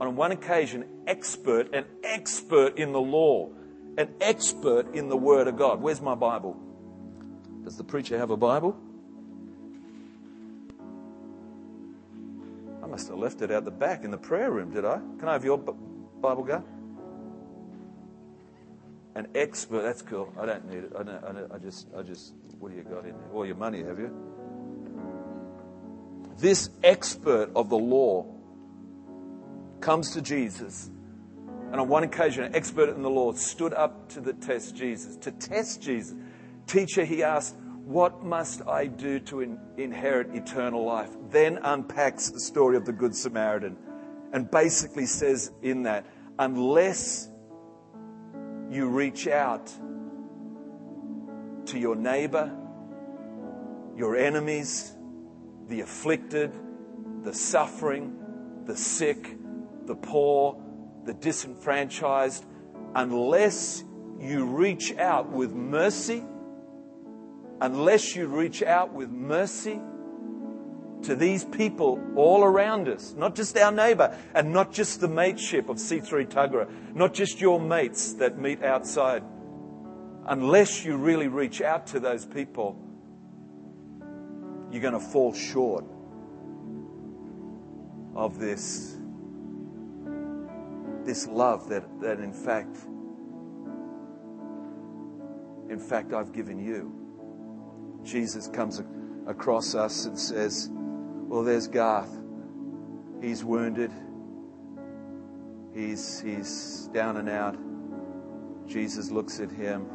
On 0.00 0.16
one 0.16 0.32
occasion, 0.32 0.84
expert, 1.06 1.74
an 1.74 1.84
expert 2.02 2.78
in 2.78 2.92
the 2.92 3.00
law, 3.00 3.50
an 3.98 4.08
expert 4.20 4.94
in 4.94 5.08
the 5.08 5.16
Word 5.16 5.46
of 5.46 5.56
God. 5.56 5.82
Where's 5.82 6.00
my 6.00 6.14
Bible? 6.14 6.56
Does 7.64 7.76
the 7.76 7.84
preacher 7.84 8.16
have 8.16 8.30
a 8.30 8.36
Bible? 8.36 8.76
I 12.82 12.86
must 12.86 13.08
have 13.08 13.18
left 13.18 13.42
it 13.42 13.50
out 13.50 13.64
the 13.64 13.70
back 13.70 14.04
in 14.04 14.10
the 14.10 14.18
prayer 14.18 14.50
room, 14.50 14.70
did 14.72 14.84
I? 14.84 15.00
Can 15.18 15.28
I 15.28 15.32
have 15.34 15.44
your 15.44 15.58
Bible 15.58 16.44
go? 16.44 16.64
An 19.14 19.26
expert, 19.34 19.82
that's 19.82 20.02
cool. 20.02 20.32
I 20.38 20.46
don't 20.46 20.68
need 20.68 20.84
it. 20.84 20.92
I, 20.98 21.02
don't, 21.02 21.24
I, 21.24 21.32
don't, 21.32 21.52
I 21.52 21.58
just, 21.58 21.88
I 21.96 22.02
just, 22.02 22.34
what 22.58 22.70
do 22.70 22.76
you 22.76 22.84
got 22.84 23.04
in 23.04 23.12
there? 23.18 23.30
All 23.32 23.44
your 23.44 23.56
money, 23.56 23.82
have 23.82 23.98
you? 23.98 24.10
This 26.38 26.70
expert 26.84 27.50
of 27.54 27.68
the 27.68 27.76
law 27.76 28.26
comes 29.80 30.12
to 30.12 30.22
Jesus. 30.22 30.90
And 31.72 31.80
on 31.80 31.88
one 31.88 32.02
occasion, 32.02 32.44
an 32.44 32.54
expert 32.54 32.88
in 32.88 33.02
the 33.02 33.10
law 33.10 33.32
stood 33.32 33.74
up 33.74 34.08
to 34.10 34.20
the 34.20 34.32
test 34.32 34.74
Jesus, 34.74 35.16
to 35.18 35.30
test 35.32 35.82
Jesus. 35.82 36.16
Teacher, 36.66 37.04
he 37.04 37.22
asked, 37.22 37.56
what 37.84 38.22
must 38.22 38.62
I 38.68 38.86
do 38.86 39.18
to 39.20 39.40
in, 39.40 39.58
inherit 39.76 40.34
eternal 40.34 40.84
life? 40.84 41.10
Then 41.30 41.58
unpacks 41.62 42.30
the 42.30 42.40
story 42.40 42.76
of 42.76 42.84
the 42.84 42.92
Good 42.92 43.14
Samaritan 43.16 43.76
and 44.32 44.50
basically 44.50 45.06
says 45.06 45.50
in 45.62 45.82
that, 45.84 46.06
unless 46.38 47.29
you 48.70 48.88
reach 48.88 49.26
out 49.26 49.66
to 51.66 51.78
your 51.78 51.96
neighbor, 51.96 52.56
your 53.96 54.16
enemies, 54.16 54.94
the 55.68 55.80
afflicted, 55.80 56.52
the 57.24 57.34
suffering, 57.34 58.62
the 58.66 58.76
sick, 58.76 59.36
the 59.86 59.96
poor, 59.96 60.62
the 61.04 61.14
disenfranchised, 61.14 62.44
unless 62.94 63.82
you 64.20 64.44
reach 64.44 64.96
out 64.96 65.28
with 65.30 65.52
mercy, 65.52 66.22
unless 67.60 68.14
you 68.14 68.28
reach 68.28 68.62
out 68.62 68.92
with 68.92 69.10
mercy 69.10 69.80
to 71.02 71.16
these 71.16 71.44
people 71.44 72.00
all 72.16 72.44
around 72.44 72.88
us, 72.88 73.14
not 73.16 73.34
just 73.34 73.56
our 73.56 73.72
neighbor 73.72 74.16
and 74.34 74.52
not 74.52 74.72
just 74.72 75.00
the 75.00 75.08
mateship 75.08 75.68
of 75.68 75.76
C3 75.76 76.28
Tuggerah, 76.28 76.94
not 76.94 77.14
just 77.14 77.40
your 77.40 77.60
mates 77.60 78.14
that 78.14 78.38
meet 78.38 78.62
outside, 78.62 79.22
unless 80.26 80.84
you 80.84 80.96
really 80.96 81.28
reach 81.28 81.62
out 81.62 81.86
to 81.88 82.00
those 82.00 82.24
people, 82.26 82.76
you're 84.70 84.82
going 84.82 84.94
to 84.94 85.00
fall 85.00 85.34
short 85.34 85.84
of 88.14 88.38
this, 88.38 88.96
this 91.04 91.26
love 91.26 91.68
that, 91.68 91.84
that 92.00 92.20
in 92.20 92.32
fact, 92.32 92.76
in 95.70 95.78
fact, 95.78 96.12
I've 96.12 96.32
given 96.32 96.58
you. 96.58 96.92
Jesus 98.02 98.48
comes 98.48 98.82
across 99.26 99.74
us 99.74 100.04
and 100.04 100.18
says, 100.18 100.70
Well, 101.30 101.44
there's 101.44 101.68
Garth. 101.68 102.10
He's 103.22 103.44
wounded. 103.44 103.92
He's, 105.72 106.20
he's 106.20 106.90
down 106.92 107.16
and 107.16 107.28
out. 107.28 107.56
Jesus 108.66 109.10
looks 109.10 109.38
at 109.38 109.50
him, 109.50 109.86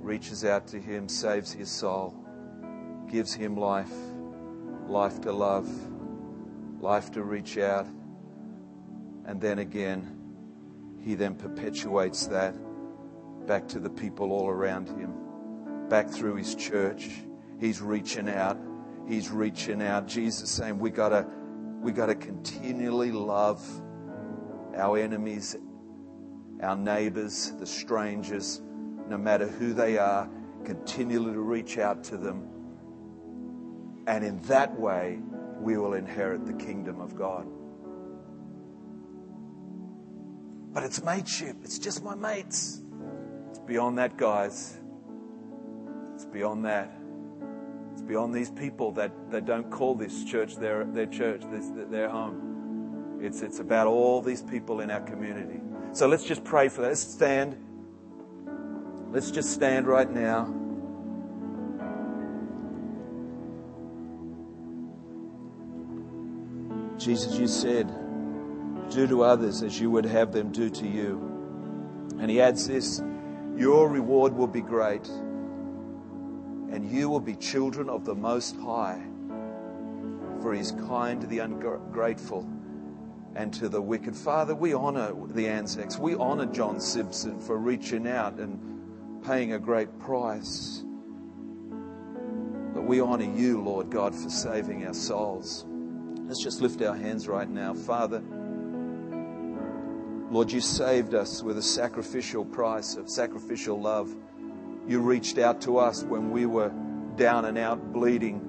reaches 0.00 0.44
out 0.44 0.68
to 0.68 0.80
him, 0.80 1.08
saves 1.08 1.52
his 1.52 1.68
soul, 1.68 2.14
gives 3.10 3.34
him 3.34 3.56
life, 3.56 3.92
life 4.86 5.20
to 5.22 5.32
love 5.32 5.68
life 6.80 7.10
to 7.12 7.22
reach 7.22 7.58
out. 7.58 7.86
And 9.24 9.40
then 9.40 9.58
again, 9.58 10.16
he 11.00 11.14
then 11.14 11.34
perpetuates 11.34 12.26
that 12.28 12.54
back 13.46 13.68
to 13.68 13.78
the 13.78 13.90
people 13.90 14.32
all 14.32 14.48
around 14.48 14.88
him, 14.88 15.88
back 15.88 16.08
through 16.08 16.36
his 16.36 16.54
church. 16.54 17.10
He's 17.60 17.80
reaching 17.80 18.28
out. 18.28 18.58
He's 19.08 19.30
reaching 19.30 19.82
out. 19.82 20.06
Jesus 20.06 20.50
saying 20.50 20.78
we 20.78 20.90
gotta 20.90 21.26
we 21.80 21.92
gotta 21.92 22.14
continually 22.14 23.10
love 23.10 23.66
our 24.76 24.98
enemies, 24.98 25.56
our 26.62 26.76
neighbors, 26.76 27.52
the 27.58 27.66
strangers, 27.66 28.60
no 29.08 29.16
matter 29.16 29.46
who 29.46 29.72
they 29.72 29.96
are, 29.96 30.28
continually 30.64 31.32
to 31.32 31.40
reach 31.40 31.78
out 31.78 32.04
to 32.04 32.18
them. 32.18 32.46
And 34.06 34.22
in 34.24 34.42
that 34.42 34.78
way, 34.78 35.20
we 35.58 35.78
will 35.78 35.94
inherit 35.94 36.44
the 36.44 36.52
kingdom 36.52 37.00
of 37.00 37.16
God. 37.16 37.46
But 40.74 40.82
it's 40.84 41.02
mateship, 41.02 41.56
it's 41.64 41.78
just 41.78 42.04
my 42.04 42.14
mates. 42.14 42.82
It's 43.48 43.58
beyond 43.60 43.96
that, 43.98 44.18
guys. 44.18 44.78
It's 46.14 46.26
beyond 46.26 46.66
that. 46.66 46.97
Beyond 48.08 48.34
these 48.34 48.50
people 48.50 48.92
that, 48.92 49.12
that 49.30 49.44
don't 49.44 49.70
call 49.70 49.94
this 49.94 50.24
church 50.24 50.56
their, 50.56 50.84
their 50.84 51.06
church, 51.06 51.42
this, 51.50 51.70
their 51.90 52.08
home. 52.08 53.18
It's, 53.20 53.42
it's 53.42 53.58
about 53.58 53.86
all 53.86 54.22
these 54.22 54.40
people 54.40 54.80
in 54.80 54.90
our 54.90 55.02
community. 55.02 55.60
So 55.92 56.08
let's 56.08 56.24
just 56.24 56.42
pray 56.42 56.70
for 56.70 56.80
that. 56.80 56.88
Let's 56.88 57.00
stand. 57.02 57.56
Let's 59.10 59.30
just 59.30 59.52
stand 59.52 59.86
right 59.86 60.10
now. 60.10 60.54
Jesus, 66.98 67.38
you 67.38 67.46
said, 67.46 67.88
do 68.90 69.06
to 69.06 69.22
others 69.22 69.62
as 69.62 69.78
you 69.78 69.90
would 69.90 70.06
have 70.06 70.32
them 70.32 70.50
do 70.50 70.70
to 70.70 70.86
you. 70.86 72.16
And 72.18 72.30
he 72.30 72.40
adds 72.40 72.66
this 72.66 73.02
your 73.56 73.88
reward 73.88 74.34
will 74.34 74.46
be 74.46 74.60
great, 74.60 75.10
and 76.70 76.90
you 76.90 77.08
will 77.08 77.20
be 77.20 77.34
children 77.34 77.88
of 77.88 78.04
the 78.04 78.14
Most 78.14 78.56
High, 78.56 79.02
for 80.42 80.54
he 80.54 80.60
is 80.60 80.72
kind 80.72 81.20
to 81.20 81.26
the 81.26 81.38
ungrateful 81.40 82.48
and 83.34 83.52
to 83.54 83.68
the 83.68 83.80
wicked. 83.80 84.16
Father, 84.16 84.54
we 84.54 84.72
honor 84.74 85.12
the 85.28 85.48
Anzacs. 85.48 85.98
We 85.98 86.14
honor 86.14 86.46
John 86.46 86.80
Simpson 86.80 87.40
for 87.40 87.56
reaching 87.56 88.06
out 88.06 88.38
and 88.38 88.58
paying 89.24 89.52
a 89.52 89.58
great 89.58 89.98
price. 89.98 90.82
But 92.74 92.84
we 92.84 93.00
honor 93.00 93.24
you, 93.24 93.62
Lord 93.62 93.90
God, 93.90 94.14
for 94.14 94.30
saving 94.30 94.86
our 94.86 94.94
souls. 94.94 95.64
Let's 96.26 96.42
just 96.42 96.60
lift 96.60 96.82
our 96.82 96.96
hands 96.96 97.26
right 97.28 97.48
now. 97.48 97.74
Father, 97.74 98.22
Lord, 100.30 100.52
you 100.52 100.60
saved 100.60 101.14
us 101.14 101.42
with 101.42 101.56
a 101.56 101.62
sacrificial 101.62 102.44
price 102.44 102.96
of 102.96 103.08
sacrificial 103.08 103.80
love. 103.80 104.14
You 104.88 105.00
reached 105.00 105.38
out 105.38 105.60
to 105.62 105.78
us 105.78 106.02
when 106.02 106.30
we 106.30 106.46
were 106.46 106.72
down 107.16 107.44
and 107.44 107.58
out, 107.58 107.92
bleeding, 107.92 108.40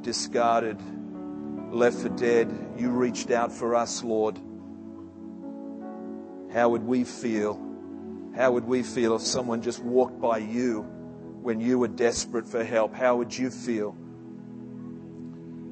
discarded, 0.00 0.80
left 1.70 1.98
for 1.98 2.08
dead. 2.08 2.50
You 2.76 2.90
reached 2.90 3.30
out 3.30 3.52
for 3.52 3.74
us, 3.74 4.02
Lord. 4.02 4.38
How 6.52 6.70
would 6.70 6.82
we 6.82 7.04
feel? 7.04 7.60
How 8.34 8.52
would 8.52 8.64
we 8.64 8.82
feel 8.82 9.14
if 9.16 9.22
someone 9.22 9.60
just 9.60 9.80
walked 9.82 10.18
by 10.20 10.38
you 10.38 10.82
when 11.42 11.60
you 11.60 11.78
were 11.78 11.88
desperate 11.88 12.48
for 12.48 12.64
help? 12.64 12.94
How 12.94 13.16
would 13.16 13.36
you 13.36 13.50
feel? 13.50 13.94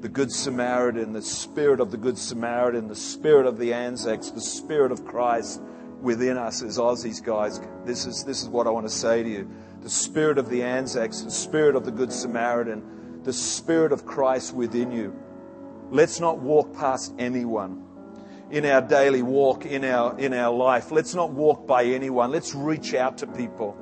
the 0.01 0.13
Good 0.13 0.31
Samaritan, 0.31 1.15
the 1.15 1.23
spirit 1.23 1.81
of 1.81 1.91
the 1.91 1.97
Good 1.97 2.17
Samaritan, 2.17 2.87
the 2.87 2.95
spirit 2.95 3.45
of 3.45 3.59
the 3.59 3.73
Anzacs, 3.73 4.31
the 4.31 4.41
spirit 4.41 4.93
of 4.93 5.05
Christ 5.05 5.61
within 6.01 6.37
us 6.37 6.63
as 6.63 6.79
Aussies, 6.79 7.23
guys. 7.23 7.61
This 7.85 8.07
is, 8.07 8.25
this 8.25 8.43
is 8.43 8.49
what 8.49 8.67
I 8.67 8.71
want 8.71 8.87
to 8.87 8.93
say 8.93 9.23
to 9.23 9.29
you. 9.29 9.51
The 9.83 9.91
spirit 9.91 10.39
of 10.39 10.49
the 10.49 10.63
Anzacs, 10.63 11.23
the 11.23 11.31
spirit 11.31 11.77
of 11.77 11.85
the 11.85 11.91
Good 11.91 12.13
Samaritan, 12.13 13.23
the 13.23 13.33
spirit 13.33 13.93
of 13.93 14.07
Christ 14.07 14.55
within 14.55 14.91
you. 14.91 15.15
Let's 15.91 16.21
not 16.21 16.39
walk 16.39 16.75
past 16.75 17.15
anyone 17.19 17.85
in 18.51 18.65
our 18.65 18.81
daily 18.81 19.23
walk, 19.23 19.67
in 19.67 19.85
our, 19.85 20.19
in 20.19 20.33
our 20.33 20.55
life. 20.55 20.91
Let's 20.91 21.15
not 21.15 21.31
walk 21.31 21.67
by 21.67 21.85
anyone. 21.85 22.31
Let's 22.31 22.55
reach 22.55 22.95
out 22.95 23.19
to 23.19 23.27
people. 23.27 23.77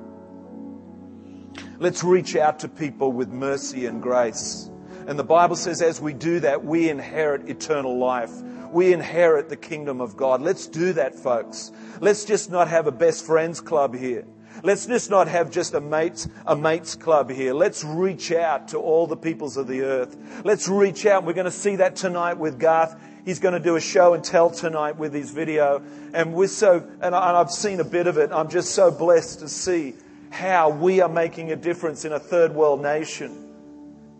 Let's 1.78 2.02
reach 2.02 2.36
out 2.36 2.60
to 2.60 2.68
people 2.68 3.12
with 3.12 3.28
mercy 3.28 3.86
and 3.86 4.02
grace. 4.02 4.70
And 5.06 5.18
the 5.18 5.24
Bible 5.24 5.56
says, 5.56 5.82
as 5.82 6.00
we 6.00 6.14
do 6.14 6.40
that, 6.40 6.64
we 6.64 6.88
inherit 6.88 7.48
eternal 7.48 7.98
life. 7.98 8.32
We 8.74 8.92
inherit 8.92 9.48
the 9.48 9.56
kingdom 9.56 10.00
of 10.00 10.16
God. 10.16 10.42
Let's 10.42 10.66
do 10.66 10.92
that, 10.94 11.14
folks. 11.14 11.70
Let's 12.00 12.24
just 12.24 12.50
not 12.50 12.66
have 12.66 12.88
a 12.88 12.92
best 12.92 13.24
friends 13.24 13.60
club 13.60 13.94
here. 13.94 14.26
Let's 14.64 14.86
just 14.86 15.10
not 15.10 15.28
have 15.28 15.52
just 15.52 15.74
a 15.74 15.80
mates, 15.80 16.28
a 16.44 16.56
mates 16.56 16.96
club 16.96 17.30
here. 17.30 17.54
Let's 17.54 17.84
reach 17.84 18.32
out 18.32 18.68
to 18.68 18.78
all 18.78 19.06
the 19.06 19.16
peoples 19.16 19.56
of 19.56 19.68
the 19.68 19.82
earth. 19.82 20.16
Let's 20.44 20.68
reach 20.68 21.06
out. 21.06 21.24
We're 21.24 21.34
going 21.34 21.44
to 21.44 21.52
see 21.52 21.76
that 21.76 21.94
tonight 21.94 22.38
with 22.38 22.58
Garth. 22.58 22.96
He's 23.24 23.38
going 23.38 23.54
to 23.54 23.60
do 23.60 23.76
a 23.76 23.80
show 23.80 24.12
and 24.14 24.24
tell 24.24 24.50
tonight 24.50 24.98
with 24.98 25.14
his 25.14 25.30
video. 25.30 25.80
And 26.12 26.34
we're 26.34 26.48
so, 26.48 26.84
and 27.00 27.14
I've 27.14 27.52
seen 27.52 27.78
a 27.78 27.84
bit 27.84 28.08
of 28.08 28.18
it. 28.18 28.32
I'm 28.32 28.48
just 28.48 28.72
so 28.72 28.90
blessed 28.90 29.38
to 29.38 29.48
see 29.48 29.94
how 30.30 30.70
we 30.70 31.00
are 31.00 31.08
making 31.08 31.52
a 31.52 31.56
difference 31.56 32.04
in 32.04 32.12
a 32.12 32.18
third 32.18 32.52
world 32.56 32.82
nation. 32.82 33.43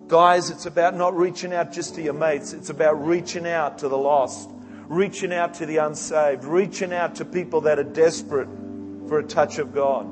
Guys, 0.06 0.50
it's 0.50 0.66
about 0.66 0.94
not 0.94 1.16
reaching 1.16 1.54
out 1.54 1.72
just 1.72 1.94
to 1.94 2.02
your 2.02 2.12
mates. 2.12 2.52
It's 2.52 2.68
about 2.68 3.06
reaching 3.06 3.46
out 3.46 3.78
to 3.78 3.88
the 3.88 3.96
lost, 3.96 4.50
reaching 4.86 5.32
out 5.32 5.54
to 5.54 5.66
the 5.66 5.78
unsaved, 5.78 6.44
reaching 6.44 6.92
out 6.92 7.14
to 7.16 7.24
people 7.24 7.62
that 7.62 7.78
are 7.78 7.84
desperate 7.84 8.48
for 9.08 9.18
a 9.20 9.24
touch 9.24 9.58
of 9.58 9.74
God. 9.74 10.06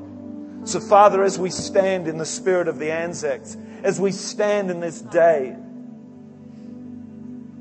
So, 0.67 0.79
Father, 0.79 1.23
as 1.23 1.37
we 1.37 1.51
stand 1.51 2.07
in 2.07 2.17
the 2.17 2.25
spirit 2.25 2.67
of 2.67 2.79
the 2.79 2.91
Anzacs, 2.91 3.55
as 3.83 3.99
we 3.99 4.11
stand 4.11 4.71
in 4.71 4.79
this 4.79 4.99
day, 4.99 5.55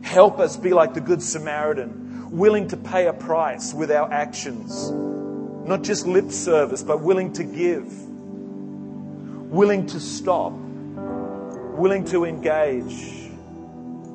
help 0.03 0.39
us 0.39 0.57
be 0.57 0.73
like 0.73 0.95
the 0.95 1.01
Good 1.03 1.23
Samaritan, 1.23 2.31
willing 2.31 2.69
to 2.69 2.79
pay 2.79 3.09
a 3.09 3.13
price 3.13 3.75
with 3.75 3.91
our 3.91 4.11
actions. 4.11 4.91
Not 4.91 5.83
just 5.83 6.07
lip 6.07 6.31
service, 6.31 6.83
but 6.83 7.03
willing 7.03 7.35
to 7.35 7.45
give, 7.45 7.93
willing 9.51 9.87
to 9.89 10.01
stop 10.01 10.55
willing 11.73 12.05
to 12.05 12.25
engage, 12.25 13.31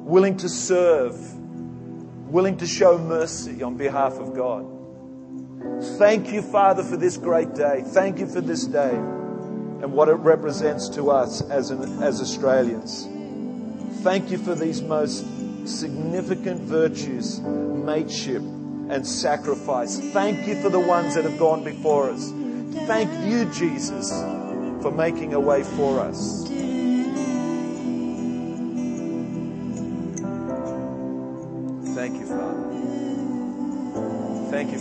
willing 0.06 0.38
to 0.38 0.48
serve, 0.48 1.16
willing 2.30 2.58
to 2.58 2.68
show 2.68 2.98
mercy 2.98 3.64
on 3.64 3.76
behalf 3.76 4.14
of 4.14 4.36
God. 4.36 4.66
Thank 5.98 6.32
you, 6.32 6.42
Father, 6.42 6.84
for 6.84 6.98
this 6.98 7.18
great 7.18 7.54
day. 7.56 7.84
Thank 7.86 8.20
you 8.20 8.28
for 8.28 8.42
this 8.42 8.66
day 8.66 8.96
and 8.96 9.94
what 9.94 10.08
it 10.08 10.14
represents 10.14 10.90
to 10.90 11.12
us 11.12 11.42
as, 11.50 11.72
an, 11.72 12.02
as 12.02 12.22
Australians. 12.22 13.08
Thank 14.02 14.32
you 14.32 14.38
for 14.38 14.56
these 14.56 14.82
most 14.82 15.26
significant 15.68 16.62
virtues, 16.62 17.40
mateship 17.42 18.42
and 18.42 19.06
sacrifice. 19.06 20.00
Thank 20.00 20.48
you 20.48 20.62
for 20.62 20.70
the 20.70 20.80
ones 20.80 21.16
that 21.16 21.26
have 21.26 21.38
gone 21.38 21.64
before 21.64 22.10
us. 22.10 22.32
Thank 22.88 23.12
you, 23.28 23.46
Jesus, 23.52 24.12
for 24.82 24.92
making 24.92 25.34
a 25.34 25.40
way 25.40 25.64
for 25.64 26.00
us. 26.00 26.48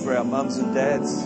For 0.07 0.17
our 0.17 0.23
mums 0.23 0.57
and 0.59 0.73
dads. 0.73 1.21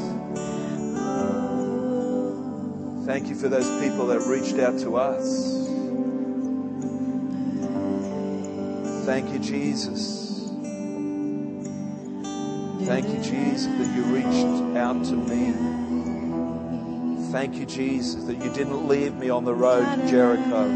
Thank 3.05 3.29
you 3.29 3.35
for 3.35 3.51
those 3.51 3.69
people 3.79 4.07
that 4.07 4.21
reached 4.21 4.59
out 4.59 4.79
to 4.79 4.97
us. 4.97 5.66
Thank 9.05 9.35
you, 9.35 9.38
Jesus. 9.38 10.49
Thank 12.87 13.07
you, 13.11 13.23
Jesus, 13.23 13.66
that 13.66 13.95
you 13.95 14.03
reached 14.05 14.79
out 14.79 15.05
to 15.05 15.12
me. 15.12 15.53
Thank 17.33 17.57
you, 17.57 17.66
Jesus, 17.66 18.25
that 18.25 18.43
you 18.43 18.51
didn't 18.55 18.88
leave 18.88 19.14
me 19.14 19.29
on 19.29 19.45
the 19.45 19.55
road 19.55 19.85
to 19.95 20.09
Jericho, 20.09 20.66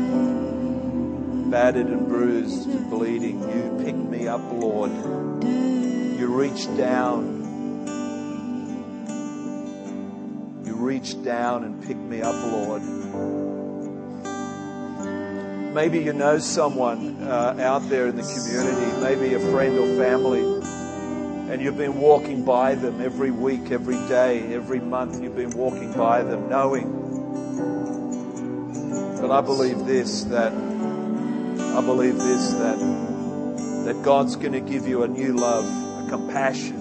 battered 1.50 1.86
and 1.86 2.06
bruised 2.06 2.68
and 2.68 2.90
bleeding. 2.90 3.40
You 3.40 3.82
picked 3.82 3.96
me 3.96 4.28
up, 4.28 4.42
Lord. 4.52 4.90
You 5.42 6.26
reached 6.26 6.76
down. 6.76 7.33
You 10.94 11.00
reached 11.00 11.24
down 11.24 11.64
and 11.64 11.84
pick 11.84 11.96
me 11.96 12.22
up, 12.22 12.36
Lord. 12.52 12.80
Maybe 15.74 15.98
you 15.98 16.12
know 16.12 16.38
someone 16.38 17.20
uh, 17.20 17.56
out 17.58 17.88
there 17.88 18.06
in 18.06 18.14
the 18.14 18.22
community, 18.22 19.00
maybe 19.02 19.34
a 19.34 19.40
friend 19.50 19.76
or 19.76 19.86
family 19.96 20.54
and 21.50 21.60
you've 21.60 21.76
been 21.76 22.00
walking 22.00 22.44
by 22.44 22.76
them 22.76 23.00
every 23.00 23.32
week, 23.32 23.72
every 23.72 23.96
day, 24.08 24.54
every 24.54 24.78
month, 24.78 25.20
you've 25.20 25.36
been 25.36 25.50
walking 25.50 25.92
by 25.92 26.22
them 26.22 26.48
knowing. 26.48 26.88
But 29.20 29.32
I 29.32 29.40
believe 29.40 29.84
this 29.84 30.22
that 30.24 30.52
I 30.52 31.80
believe 31.80 32.18
this 32.18 32.52
that 32.52 32.78
that 33.84 34.00
God's 34.04 34.36
going 34.36 34.52
to 34.52 34.60
give 34.60 34.86
you 34.86 35.02
a 35.02 35.08
new 35.08 35.32
love, 35.32 35.64
a 36.06 36.08
compassion, 36.08 36.76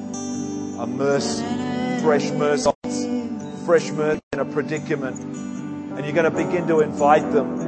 a 0.80 0.86
mercy, 0.86 1.44
fresh 2.02 2.30
mercy, 2.32 2.73
fresh 3.66 3.90
mercy 3.92 4.22
in 4.34 4.40
a 4.40 4.46
predicament. 4.46 5.20
And 5.20 6.06
you're 6.06 6.14
going 6.16 6.32
to 6.32 6.32
begin 6.32 6.68
to 6.68 6.82
invite 6.82 7.32
them 7.32 7.60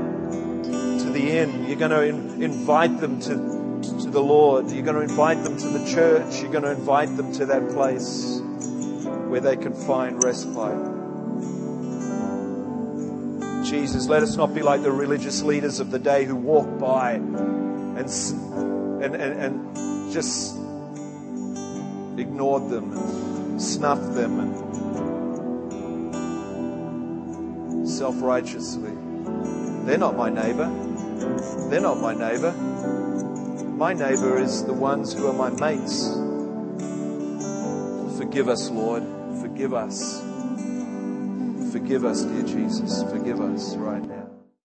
to 1.00 1.10
the 1.12 1.38
inn. 1.38 1.66
You're 1.68 1.78
going 1.78 1.92
to 1.92 2.04
in, 2.04 2.42
invite 2.44 3.00
them 3.00 3.20
to 3.22 3.56
to 3.82 4.10
the 4.10 4.22
Lord. 4.22 4.72
You're 4.72 4.84
going 4.84 4.96
to 4.96 5.02
invite 5.04 5.44
them 5.44 5.58
to 5.58 5.68
the 5.68 5.86
church. 5.92 6.42
You're 6.42 6.52
going 6.52 6.64
to 6.64 6.72
invite 6.72 7.16
them 7.16 7.32
to 7.34 7.46
that 7.48 7.70
place 7.70 8.42
where 9.28 9.42
they 9.42 9.56
can 9.56 9.74
find 9.74 10.24
respite. 10.24 10.94
Jesus, 13.66 14.08
let 14.08 14.24
us 14.24 14.36
not 14.36 14.54
be 14.54 14.62
like 14.62 14.84
the 14.84 14.92
religious 14.92 15.42
leaders 15.42 15.80
of 15.80 15.92
the 15.92 16.00
day 16.00 16.26
who 16.26 16.36
walk 16.36 16.80
by 16.80 17.14
and, 17.14 17.98
and, 17.98 19.16
and, 19.16 19.16
and 19.16 20.12
just 20.12 20.56
ignored 22.18 22.70
them 22.70 22.94
and 22.94 23.62
snuffed 23.62 24.14
them 24.14 24.40
and 24.40 25.05
self 27.86 28.22
righteously. 28.22 28.92
They're 29.86 29.98
not 29.98 30.18
my 30.18 30.30
neighbor. 30.30 30.70
They're 31.70 31.82
not 31.82 32.00
my 32.00 32.14
neighbor. 32.14 32.52
My 33.78 33.94
neighbor 33.94 34.40
is 34.40 34.64
the 34.64 34.74
ones 34.74 35.14
who 35.14 35.28
are 35.28 35.34
my 35.34 35.50
mates. 35.50 36.10
Forgive 38.18 38.50
us, 38.50 38.70
Lord. 38.70 39.04
Forgive 39.42 39.74
us. 39.74 40.22
Forgive 41.72 42.06
us, 42.06 42.24
dear 42.24 42.44
Jesus. 42.44 43.04
Forgive 43.04 43.42
us 43.42 43.76
right 43.76 44.04
now. 44.04 44.25